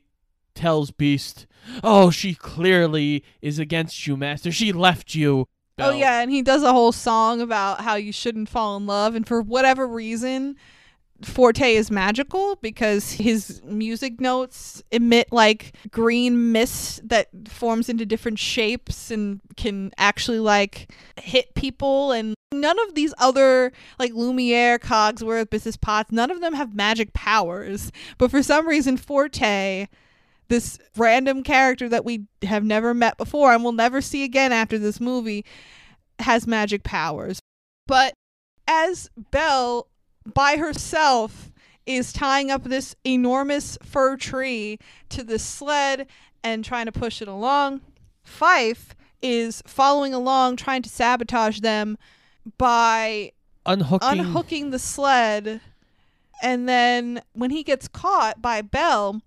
[0.54, 1.48] tells Beast,
[1.84, 4.52] "Oh, she clearly is against you, Master.
[4.52, 5.48] She left you."
[5.80, 9.16] Oh yeah, and he does a whole song about how you shouldn't fall in love,
[9.16, 10.56] and for whatever reason,
[11.24, 18.40] Forte is magical because his music notes emit like green mist that forms into different
[18.40, 25.48] shapes and can actually like hit people and none of these other like Lumiere, Cogsworth,
[25.48, 25.80] Mrs.
[25.80, 27.92] Potts, none of them have magic powers.
[28.18, 29.88] But for some reason Forte
[30.50, 34.78] this random character that we have never met before and will never see again after
[34.78, 35.46] this movie
[36.20, 37.40] has magic powers.
[37.88, 38.14] But
[38.68, 39.88] as Belle
[40.34, 41.52] by herself
[41.86, 44.78] is tying up this enormous fir tree
[45.10, 46.08] to this sled
[46.44, 47.82] and trying to push it along,
[48.24, 51.98] Fife is following along trying to sabotage them
[52.58, 53.32] by
[53.66, 54.08] unhooking.
[54.08, 55.62] unhooking the sled.
[56.42, 59.22] And then when he gets caught by Belle,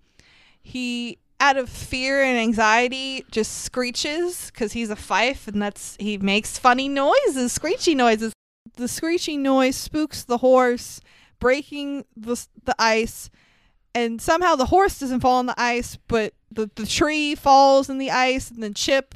[0.63, 6.17] he out of fear and anxiety just screeches because he's a fife and that's he
[6.17, 8.33] makes funny noises screechy noises
[8.77, 11.01] the screeching noise spooks the horse
[11.39, 13.31] breaking the, the ice
[13.95, 17.99] and somehow the horse doesn't fall on the ice but the, the tree falls in
[17.99, 19.15] the ice and then chip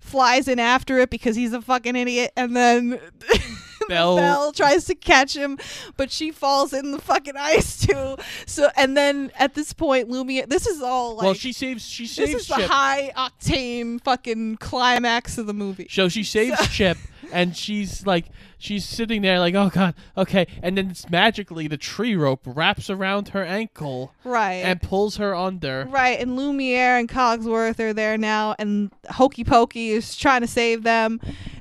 [0.00, 3.00] flies in after it because he's a fucking idiot and then
[3.88, 5.58] Belle- Belle tries to catch him
[5.96, 10.46] but she falls in the fucking ice too so and then at this point Lumia
[10.48, 11.86] this is all like well, she saves.
[11.86, 12.32] She saves.
[12.32, 16.98] this is the high octane fucking climax of the movie So she saves Chip,
[17.32, 18.26] and she's like,
[18.58, 22.90] she's sitting there like, oh god, okay, and then it's magically the tree rope wraps
[22.90, 25.86] around her ankle right and pulls her under.
[25.90, 30.82] Right, and Lumiere and Cogsworth are there now, and Hokey Pokey is trying to save
[30.82, 31.20] them.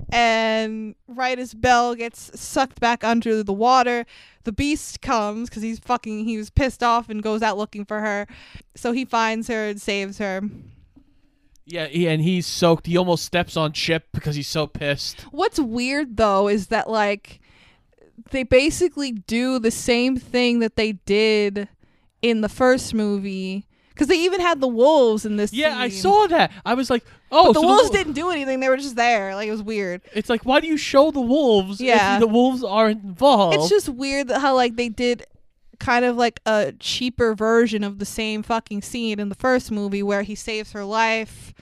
[0.09, 4.05] And right as Belle gets sucked back under the water,
[4.45, 7.99] the beast comes because he's fucking, he was pissed off and goes out looking for
[7.99, 8.25] her.
[8.75, 10.41] So he finds her and saves her.
[11.69, 12.87] Yeah, he, and he's soaked.
[12.87, 15.21] He almost steps on Chip because he's so pissed.
[15.31, 17.41] What's weird though is that, like,
[18.31, 21.67] they basically do the same thing that they did
[22.21, 23.65] in the first movie.
[23.89, 26.51] Because they even had the wolves in this Yeah, I saw that.
[26.63, 28.59] I was like, oh, But the so wolves wo- didn't do anything.
[28.59, 29.33] They were just there.
[29.33, 30.01] Like, it was weird.
[30.13, 32.13] It's like, why do you show the wolves Yeah.
[32.15, 33.55] if the wolves aren't involved?
[33.55, 35.25] It's just weird that how like they did
[35.79, 40.03] kind of like a cheaper version of the same fucking scene in the first movie
[40.03, 41.53] where he saves her life.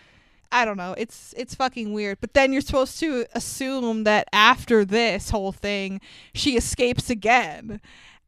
[0.52, 0.96] I don't know.
[0.98, 2.20] It's it's fucking weird.
[2.22, 6.00] But then you're supposed to assume that after this whole thing,
[6.34, 7.82] she escapes again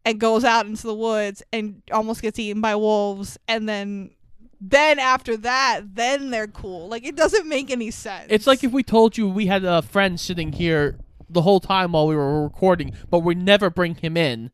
[0.03, 4.11] and goes out into the woods and almost gets eaten by wolves and then
[4.59, 6.87] then after that, then they're cool.
[6.87, 8.27] Like it doesn't make any sense.
[8.29, 10.97] It's like if we told you we had a friend sitting here
[11.29, 14.51] the whole time while we were recording, but we never bring him in.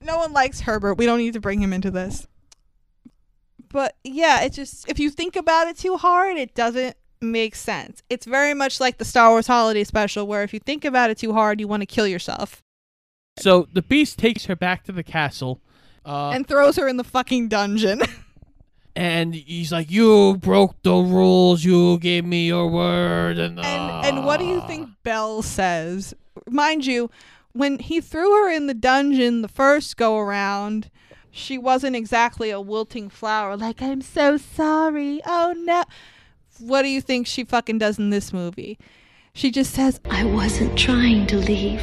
[0.00, 0.94] No one likes Herbert.
[0.94, 2.26] We don't need to bring him into this.
[3.70, 8.02] But yeah, it just if you think about it too hard, it doesn't make sense.
[8.08, 11.18] It's very much like the Star Wars holiday special where if you think about it
[11.18, 12.62] too hard, you want to kill yourself
[13.38, 15.60] So the beast takes her back to the castle.
[16.04, 18.00] Uh, and throws her in the fucking dungeon.
[18.96, 21.64] and he's like, "You broke the rules.
[21.64, 26.14] You gave me your word." And and and what do you ah." think Belle says?
[26.48, 27.10] Mind you,
[27.58, 30.90] when he threw her in the dungeon the first go around,
[31.30, 33.56] she wasn't exactly a wilting flower.
[33.56, 35.20] Like I'm so sorry.
[35.26, 35.82] Oh no.
[36.60, 38.78] What do you think she fucking does in this movie?
[39.32, 41.82] She just says, I wasn't trying to leave.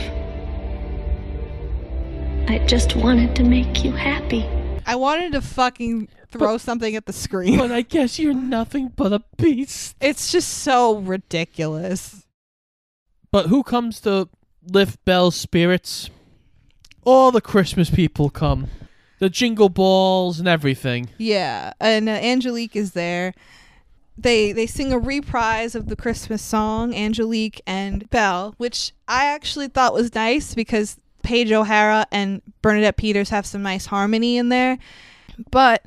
[2.48, 4.46] I just wanted to make you happy.
[4.86, 9.14] "I wanted to fucking throw something at the screen." But I guess you're nothing but
[9.14, 9.96] a beast.
[10.00, 12.28] It's just so ridiculous.
[13.32, 14.30] But who comes to
[14.68, 16.10] lift Belle's spirits?
[17.04, 18.68] All the Christmas people come.
[19.20, 21.10] The jingle balls and everything.
[21.18, 23.34] Yeah, and uh, Angelique is there.
[24.18, 29.68] They they sing a reprise of the Christmas song, Angelique and Belle, which I actually
[29.68, 34.78] thought was nice because Paige O'Hara and Bernadette Peters have some nice harmony in there.
[35.52, 35.86] But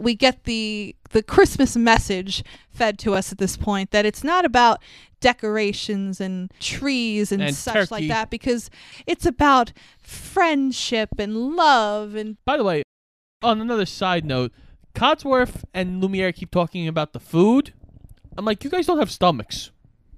[0.00, 4.44] we get the the Christmas message fed to us at this point that it's not
[4.44, 4.80] about
[5.24, 7.88] decorations and trees and, And such turkey.
[7.90, 8.68] like that because
[9.06, 12.82] it's about friendship and love and By the way,
[13.42, 14.52] on another side note,
[14.94, 17.72] Cogsworth and Lumiere keep talking about the food.
[18.36, 19.70] I'm like, you guys don't have stomachs.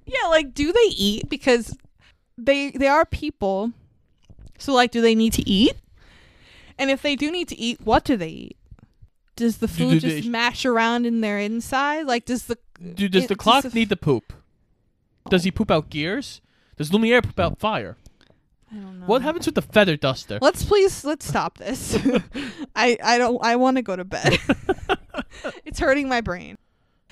[0.05, 1.75] Yeah, like do they eat because
[2.37, 3.71] they they are people.
[4.59, 5.73] So like do they need to eat?
[6.77, 8.57] And if they do need to eat, what do they eat?
[9.35, 12.05] Does the food do just they- mash around in their inside?
[12.07, 12.57] Like does the
[12.93, 14.33] Dude, does it- the clock the f- need to poop?
[15.29, 16.41] Does he poop out gears?
[16.77, 17.97] Does Lumiere poop out fire?
[18.71, 19.05] I don't know.
[19.05, 20.39] What happens with the feather duster?
[20.41, 21.97] Let's please let's stop this.
[22.75, 24.39] I I don't I want to go to bed.
[25.65, 26.57] it's hurting my brain.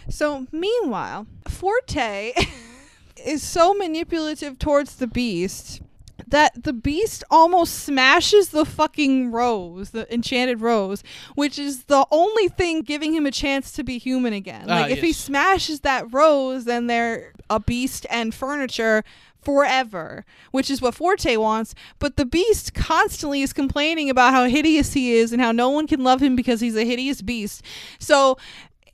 [0.09, 2.33] So meanwhile, Forte
[3.25, 5.81] is so manipulative towards the beast
[6.27, 11.03] that the beast almost smashes the fucking rose, the enchanted rose,
[11.35, 14.65] which is the only thing giving him a chance to be human again.
[14.69, 19.03] Ah, Like if he smashes that rose, then they're a beast and furniture
[19.41, 21.75] forever, which is what Forte wants.
[21.99, 25.85] But the beast constantly is complaining about how hideous he is and how no one
[25.85, 27.61] can love him because he's a hideous beast.
[27.99, 28.37] So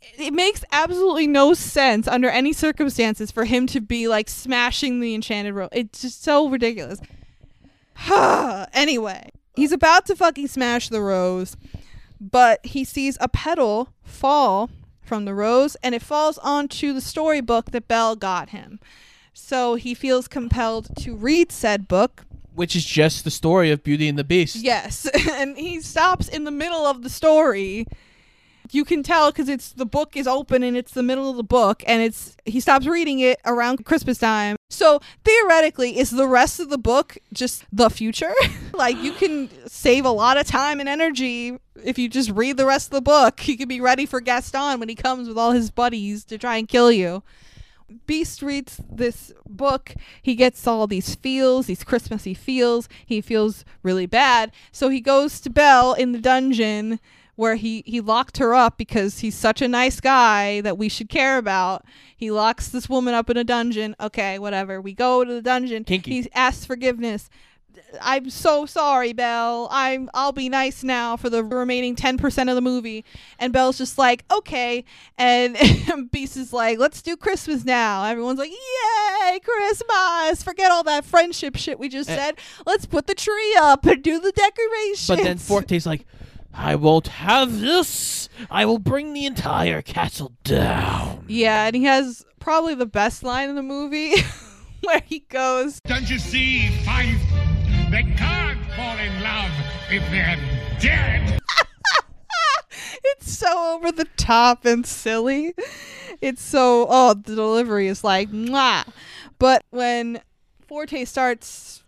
[0.02, 5.14] it makes absolutely no sense under any circumstances for him to be like smashing the
[5.14, 5.70] enchanted rose.
[5.72, 7.00] It's just so ridiculous.
[8.74, 11.56] anyway, he's about to fucking smash the rose,
[12.20, 14.70] but he sees a petal fall
[15.02, 18.80] from the rose and it falls onto the storybook that Belle got him.
[19.34, 22.26] So he feels compelled to read said book.
[22.54, 24.58] Which is just the story of Beauty and the Beast.
[24.58, 27.88] Yes, and he stops in the middle of the story.
[28.70, 31.44] You can tell because it's the book is open and it's the middle of the
[31.44, 34.56] book, and it's he stops reading it around Christmas time.
[34.70, 38.34] So theoretically, is the rest of the book just the future?
[38.74, 42.66] like you can save a lot of time and energy if you just read the
[42.66, 43.48] rest of the book.
[43.48, 46.58] You can be ready for Gaston when he comes with all his buddies to try
[46.58, 47.24] and kill you.
[48.08, 49.94] Beast reads this book.
[50.22, 52.88] He gets all these feels, these Christmassy feels.
[53.06, 54.52] He feels really bad.
[54.72, 57.00] So he goes to Belle in the dungeon
[57.42, 61.10] where he, he locked her up because he's such a nice guy that we should
[61.10, 61.84] care about.
[62.16, 63.96] He locks this woman up in a dungeon.
[64.00, 64.80] Okay, whatever.
[64.80, 65.84] We go to the dungeon.
[65.84, 66.22] Kinky.
[66.22, 67.32] He asks forgiveness.
[68.00, 69.68] I'm so sorry, Belle.
[69.72, 73.04] I'm I'll be nice now for the remaining 10% of the movie.
[73.40, 74.86] And Belle's just like, "Okay."
[75.18, 75.58] And
[76.12, 80.44] Beast is like, "Let's do Christmas now." Everyone's like, "Yay, Christmas.
[80.44, 82.16] Forget all that friendship shit we just Eh.
[82.16, 82.36] said.
[82.68, 86.06] Let's put the tree up and do the decorations." But then Forte's like,
[86.54, 88.30] I won't have this.
[88.50, 91.26] I will bring the entire castle down.
[91.28, 94.14] Yeah, and he has probably the best line in the movie
[94.82, 97.22] where he goes, Don't you see, Fife?
[97.92, 99.52] They can't fall in love
[99.90, 100.38] if they're
[100.80, 101.40] dead.
[103.04, 105.54] it's so over the top and silly.
[106.22, 108.88] It's so oh the delivery is like mwah.
[109.40, 110.22] But when
[110.68, 111.81] Forte starts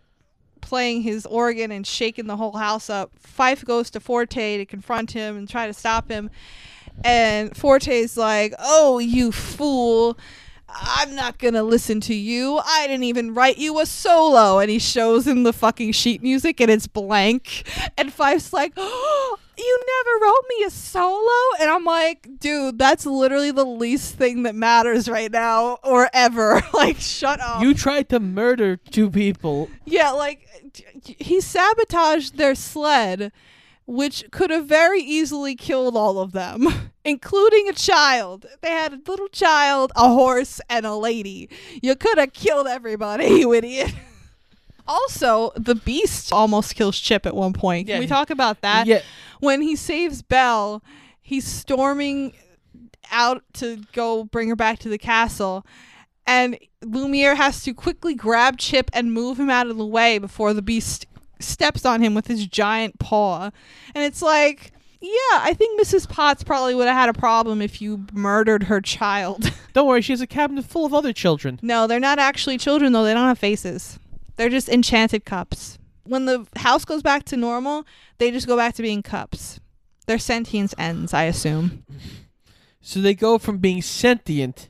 [0.74, 5.12] playing his organ and shaking the whole house up, Fife goes to Forte to confront
[5.12, 6.30] him and try to stop him.
[7.04, 10.18] And Forte's like, "Oh, you fool.
[10.68, 12.60] I'm not to listen to you.
[12.64, 16.60] I didn't even write you a solo." And he shows him the fucking sheet music
[16.60, 17.68] and it's blank.
[17.96, 21.30] And Fife's like, "Oh, you never wrote me a solo?
[21.60, 26.60] And i'm like dude that's literally the least thing that matters right now or ever.
[26.74, 27.62] Like shut up.
[27.62, 29.68] You tried to murder two people.
[29.84, 30.46] yeah like
[31.04, 33.32] he sabotaged their sled
[33.86, 36.66] which could have very easily killed all of them
[37.04, 38.46] including a child.
[38.62, 41.48] They had a little child a horse and a lady.
[41.82, 43.94] You could have killed everybody you idiot
[44.86, 48.00] also the beast almost kills chip at one point can Yeah.
[48.00, 49.00] we talk about that Yeah.
[49.40, 50.82] when he saves Belle,
[51.22, 52.32] he's storming
[53.10, 55.64] out to go bring her back to the castle.
[56.26, 60.54] And Lumiere has to quickly grab Chip and move him out of the way before
[60.54, 61.06] the beast
[61.38, 63.50] steps on him with his giant paw.
[63.94, 64.72] And it's like,
[65.02, 65.10] yeah,
[65.40, 66.08] I think Mrs.
[66.08, 69.52] Potts probably would have had a problem if you murdered her child.
[69.74, 71.58] Don't worry, she has a cabinet full of other children.
[71.60, 73.04] no, they're not actually children, though.
[73.04, 73.98] They don't have faces,
[74.36, 75.78] they're just enchanted cups.
[76.04, 77.86] When the house goes back to normal,
[78.18, 79.60] they just go back to being cups.
[80.06, 81.84] Their sentience ends, I assume.
[82.80, 84.68] So they go from being sentient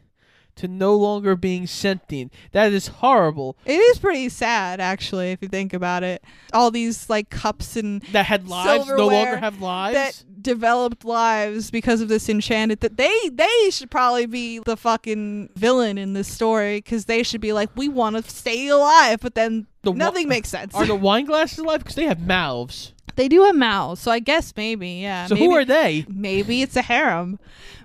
[0.57, 2.33] to no longer being sentient.
[2.53, 3.57] That is horrible.
[3.65, 6.23] It is pretty sad, actually, if you think about it.
[6.53, 9.95] All these like cups and That had lives no longer have lives.
[9.95, 12.81] that developed lives because of this enchanted.
[12.81, 17.41] That they they should probably be the fucking villain in this story because they should
[17.41, 20.75] be like, we want to stay alive, but then The wa- nothing makes sense.
[20.75, 21.79] Are the wine glasses alive?
[21.81, 22.93] Because they have mouths.
[23.17, 25.27] they do have mouths, so I guess maybe yeah.
[25.27, 26.05] So maybe, who are they?
[26.09, 27.39] Maybe it's a harem.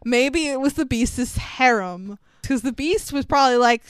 [0.06, 3.84] Maybe it was the beast's harem because the beast was probably like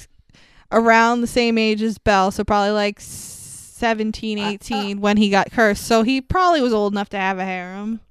[0.72, 4.50] around the same age as Belle, so probably like 17, uh, uh.
[4.50, 5.86] 18 when he got cursed.
[5.86, 8.02] So he probably was old enough to have a harem.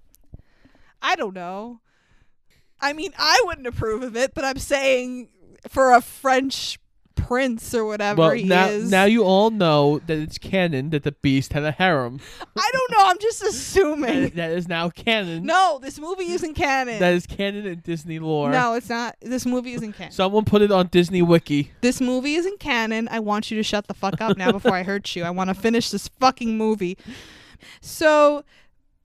[1.01, 1.81] I don't know.
[2.81, 5.29] I mean, I wouldn't approve of it, but I'm saying
[5.69, 6.79] for a French
[7.19, 8.91] prince or whatever Well, he now is.
[8.91, 12.21] now you all know that it's canon that the beast had a harem.
[12.57, 13.05] I don't know.
[13.11, 14.31] I'm just That, assuming.
[14.31, 15.45] that is now canon.
[15.45, 16.99] no, this movie isn't canon.
[17.01, 18.51] That is canon in Disney lore.
[18.51, 19.17] no, it's not.
[19.21, 20.13] This movie isn't canon.
[20.13, 21.73] Someone put it on Disney Wiki.
[21.81, 23.09] This movie isn't canon.
[23.11, 25.25] I want you to shut the fuck up now before I hurt you.
[25.25, 26.97] I want to finish this fucking movie.
[27.81, 28.45] So,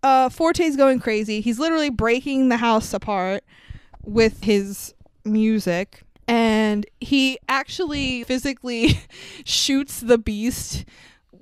[0.04, 1.42] uh, Forte's going crazy.
[1.42, 3.44] He's literally breaking the house apart
[4.04, 4.94] with his
[5.26, 6.04] music.
[6.34, 9.00] And he actually physically
[9.46, 10.86] shoots the beast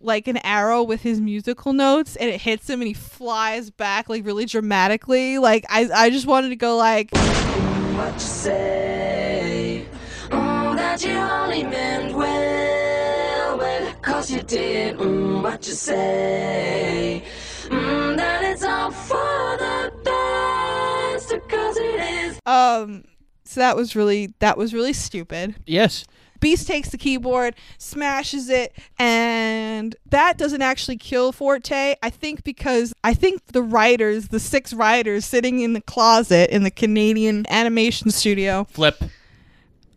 [0.01, 4.09] like an arrow with his musical notes and it hits him and he flies back
[4.09, 5.37] like really dramatically.
[5.37, 9.85] Like I I just wanted to go like What you say?
[10.29, 14.97] Mm, that you only meant well, well, cause you did.
[14.97, 17.23] Mm, what you say?
[17.67, 22.39] Mm, that it's all for the best, cause it is.
[22.45, 23.03] um
[23.51, 25.55] so that was really that was really stupid.
[25.65, 26.05] Yes.
[26.39, 31.95] Beast takes the keyboard, smashes it, and that doesn't actually kill Forte.
[32.01, 36.63] I think because I think the writers, the six writers sitting in the closet in
[36.63, 39.03] the Canadian animation studio, Flip.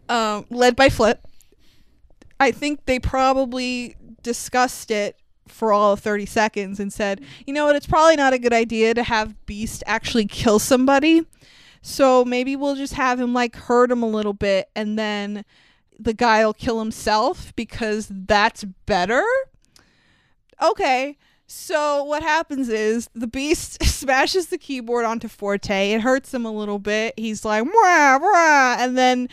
[0.08, 1.24] um, led by Flip,
[2.40, 7.66] I think they probably discussed it for all of 30 seconds and said, you know
[7.66, 11.24] what, it's probably not a good idea to have Beast actually kill somebody.
[11.86, 15.44] So maybe we'll just have him like hurt him a little bit and then
[15.98, 19.22] the guy will kill himself because that's better.
[20.62, 21.18] Okay.
[21.46, 25.92] So what happens is the beast smashes the keyboard onto Forte.
[25.92, 27.12] It hurts him a little bit.
[27.18, 29.28] He's like, wah, wah, and then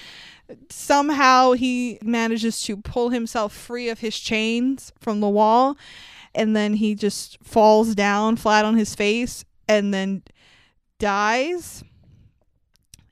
[0.69, 5.77] somehow he manages to pull himself free of his chains from the wall
[6.35, 10.21] and then he just falls down flat on his face and then
[10.99, 11.85] dies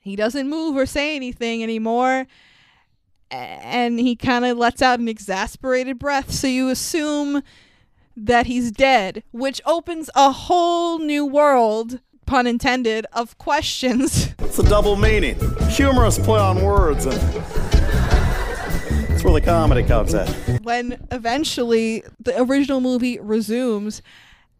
[0.00, 2.26] he doesn't move or say anything anymore
[3.30, 7.42] and he kind of lets out an exasperated breath so you assume
[8.16, 14.64] that he's dead which opens a whole new world pun intended of questions It's a
[14.68, 15.38] double meaning.
[15.68, 17.14] Humorous play on words, and
[19.08, 20.26] that's where the comedy comes in.
[20.64, 24.02] when eventually the original movie resumes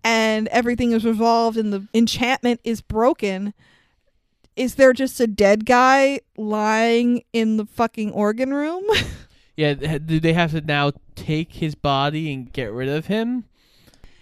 [0.05, 3.53] and everything is resolved and the enchantment is broken
[4.61, 8.85] is there just a dead guy lying in the fucking organ room
[9.57, 13.45] Yeah, do they have to now take his body and get rid of him?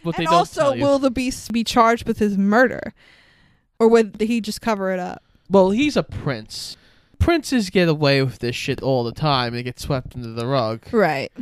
[0.03, 2.95] What they and also will the beast be charged with his murder
[3.79, 6.77] or would he just cover it up Well, he's a prince.
[7.19, 10.83] Princes get away with this shit all the time and get swept under the rug.
[10.93, 11.33] Right.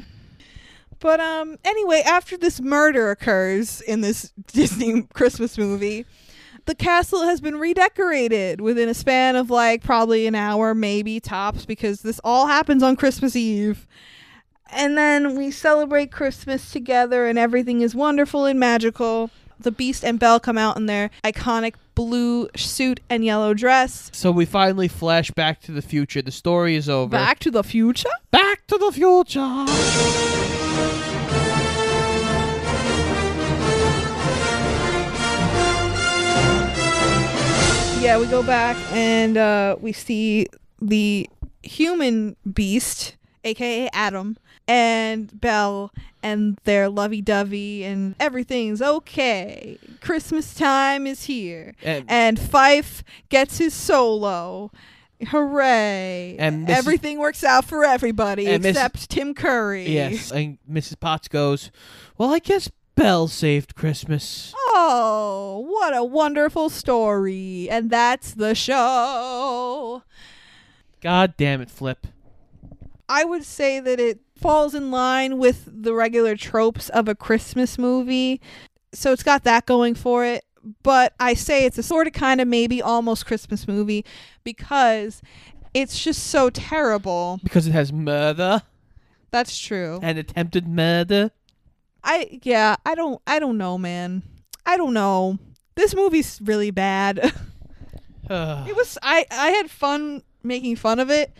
[1.01, 6.07] But um anyway, after this murder occurs in this Disney Christmas movie,
[6.67, 11.65] the castle has been redecorated within a span of like probably an hour, maybe tops,
[11.65, 13.87] because this all happens on Christmas Eve.
[14.71, 19.31] And then we celebrate Christmas together and everything is wonderful and magical.
[19.59, 24.11] the Beast and Belle come out in their iconic blue suit and yellow dress.
[24.13, 26.21] So we finally flash back to the future.
[26.21, 27.11] The story is over.
[27.11, 28.11] Back to the future?
[28.31, 30.45] Back to the future.
[38.07, 40.47] Yeah, we go back and uh, we see
[40.81, 41.29] the
[41.65, 44.37] human beast, aka Adam,
[44.69, 45.91] and Belle,
[46.23, 49.79] and their lovey dovey, and everything's okay.
[50.01, 51.75] Christmas time is here.
[51.83, 54.71] And- And Fife gets his solo.
[55.29, 56.37] Hooray.
[56.39, 56.79] And Mrs.
[56.79, 59.89] Everything works out for everybody except Tim Curry.
[59.91, 61.01] Yes, and Mrs.
[61.01, 61.73] Potts goes,
[62.19, 67.69] "Well, I guess Belle saved Christmas." Oh, what a wonderful story.
[67.71, 70.03] And that's the show.
[71.01, 72.07] God damn it, Flip.
[73.09, 77.79] I would say that it falls in line with the regular tropes of a Christmas
[77.79, 78.41] movie.
[78.93, 80.45] So it's got that going for it.
[80.83, 84.05] But I say it's a sort of kind of maybe almost Christmas movie
[84.43, 85.23] because
[85.75, 87.39] it's just so terrible.
[87.45, 88.63] Because it has murder
[89.31, 90.01] That's true.
[90.03, 91.31] and attempted murder.
[92.07, 94.23] I yeah, I don't I don't know, man.
[94.65, 95.39] I don't know.
[95.75, 97.33] This movie's really bad.
[98.31, 101.33] It was I I had fun making fun of it,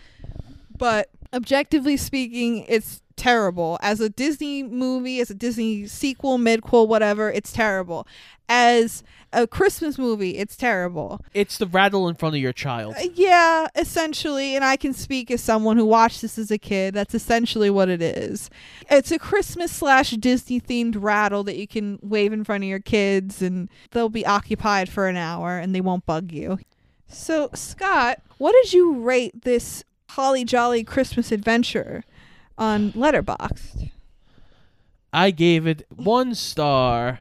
[0.77, 3.77] but objectively speaking, it's terrible.
[3.81, 8.07] As a Disney movie, as a Disney sequel, midquel, whatever, it's terrible.
[8.49, 9.03] As
[9.33, 11.19] a Christmas movie, it's terrible.
[11.33, 12.95] it's the rattle in front of your child.
[12.97, 16.93] Uh, Yeah, essentially, and I can speak as someone who watched this as a kid.
[16.93, 18.49] That's essentially what it is.
[18.89, 22.79] It's a Christmas slash Disney themed rattle that you can wave in front of your
[22.79, 26.59] kids, and they'll be occupied for an hour and they won't bug you.
[27.09, 32.03] So, Scott, what did you rate this Holly Jolly Christmas adventure
[32.57, 33.91] on Letterboxd?
[35.13, 37.19] I gave it one star,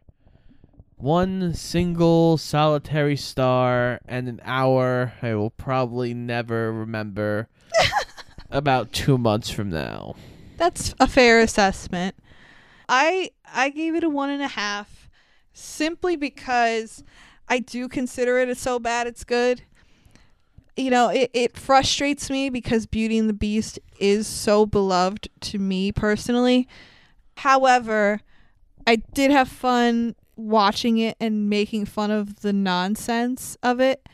[0.97, 7.49] one single solitary star, and an hour I will probably never remember
[8.51, 10.16] about two months from now.
[10.57, 12.16] That's a fair assessment.
[12.89, 15.09] I I gave it a one and a half,
[15.53, 17.05] simply because
[17.49, 19.62] I do consider it as so bad it's good.
[20.77, 25.59] You know, it, it frustrates me because Beauty and the Beast is so beloved to
[25.59, 26.68] me personally.
[27.39, 28.20] However,
[28.87, 34.07] I did have fun watching it and making fun of the nonsense of it.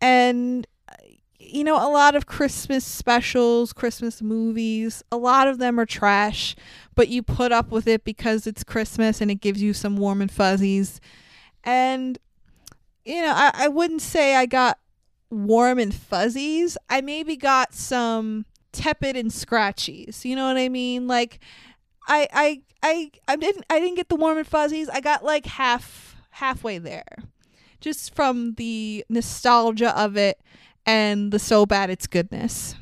[0.00, 0.94] And uh,
[1.38, 6.56] you know, a lot of Christmas specials, Christmas movies, a lot of them are trash,
[6.94, 10.22] but you put up with it because it's Christmas and it gives you some warm
[10.22, 11.00] and fuzzies.
[11.64, 12.18] And,
[13.04, 14.78] you know, I, I wouldn't say I got
[15.30, 16.76] warm and fuzzies.
[16.88, 20.24] I maybe got some tepid and scratchies.
[20.24, 21.06] You know what I mean?
[21.06, 21.40] Like,
[22.08, 24.88] I, I, I, I didn't, I didn't get the warm and fuzzies.
[24.88, 27.16] I got like half, halfway there,
[27.80, 30.40] just from the nostalgia of it
[30.84, 32.76] and the so bad it's goodness.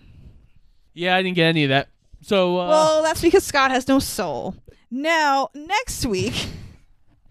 [0.92, 1.88] Yeah, I didn't get any of that.
[2.20, 4.54] So, uh, well, that's because Scott has no soul.
[4.90, 6.48] Now, next week,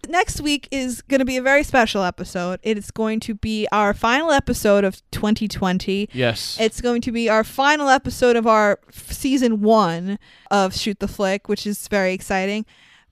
[0.08, 2.60] next week is going to be a very special episode.
[2.62, 6.08] It is going to be our final episode of 2020.
[6.12, 6.56] yes.
[6.60, 10.18] It's going to be our final episode of our season one
[10.50, 12.66] of Shoot the Flick, which is very exciting.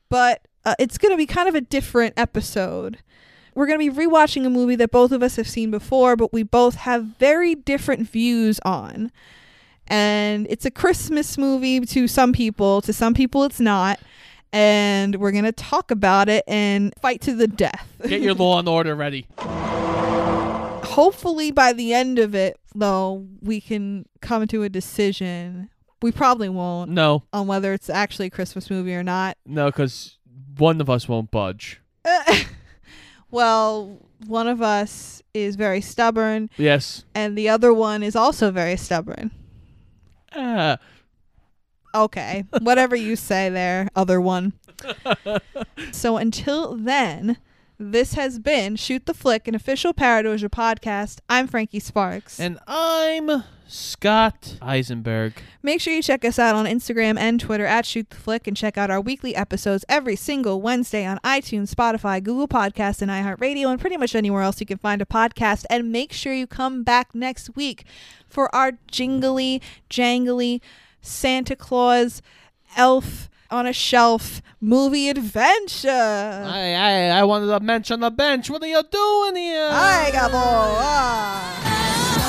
[0.09, 2.99] But uh, it's going to be kind of a different episode.
[3.55, 6.32] We're going to be rewatching a movie that both of us have seen before, but
[6.32, 9.12] we both have very different views on.
[9.88, 14.01] And it's a Christmas movie to some people, to some people, it's not.
[14.53, 17.90] And we're going to talk about it and fight to the death.
[18.07, 19.26] Get your law and order ready.
[20.84, 25.70] hopefully by the end of it though we can come to a decision
[26.03, 30.18] we probably won't No, on whether it's actually a christmas movie or not no, because
[30.59, 31.80] one of us won't budge.
[33.30, 37.05] well one of us is very stubborn Yes.
[37.14, 39.30] and the other one is also very stubborn
[40.34, 40.78] Ah,
[41.95, 44.53] okay whatever you say there other one
[45.93, 47.36] so until then
[47.78, 53.45] this has been shoot the flick an official paradoja podcast i'm frankie sparks and I'm
[53.72, 55.32] Scott Eisenberg.
[55.62, 58.55] Make sure you check us out on Instagram and Twitter at Shoot the Flick and
[58.55, 63.70] check out our weekly episodes every single Wednesday on iTunes, Spotify, Google Podcasts, and iHeartRadio,
[63.70, 65.64] and pretty much anywhere else you can find a podcast.
[65.70, 67.84] And make sure you come back next week
[68.28, 70.61] for our jingly, jangly
[71.03, 72.22] Santa Claus
[72.76, 75.90] elf on a shelf movie adventure.
[75.90, 78.48] I, I I wanted to mention the bench.
[78.48, 79.68] What are you doing here?
[79.70, 80.32] Hi, Gabo.
[80.34, 82.22] Ah.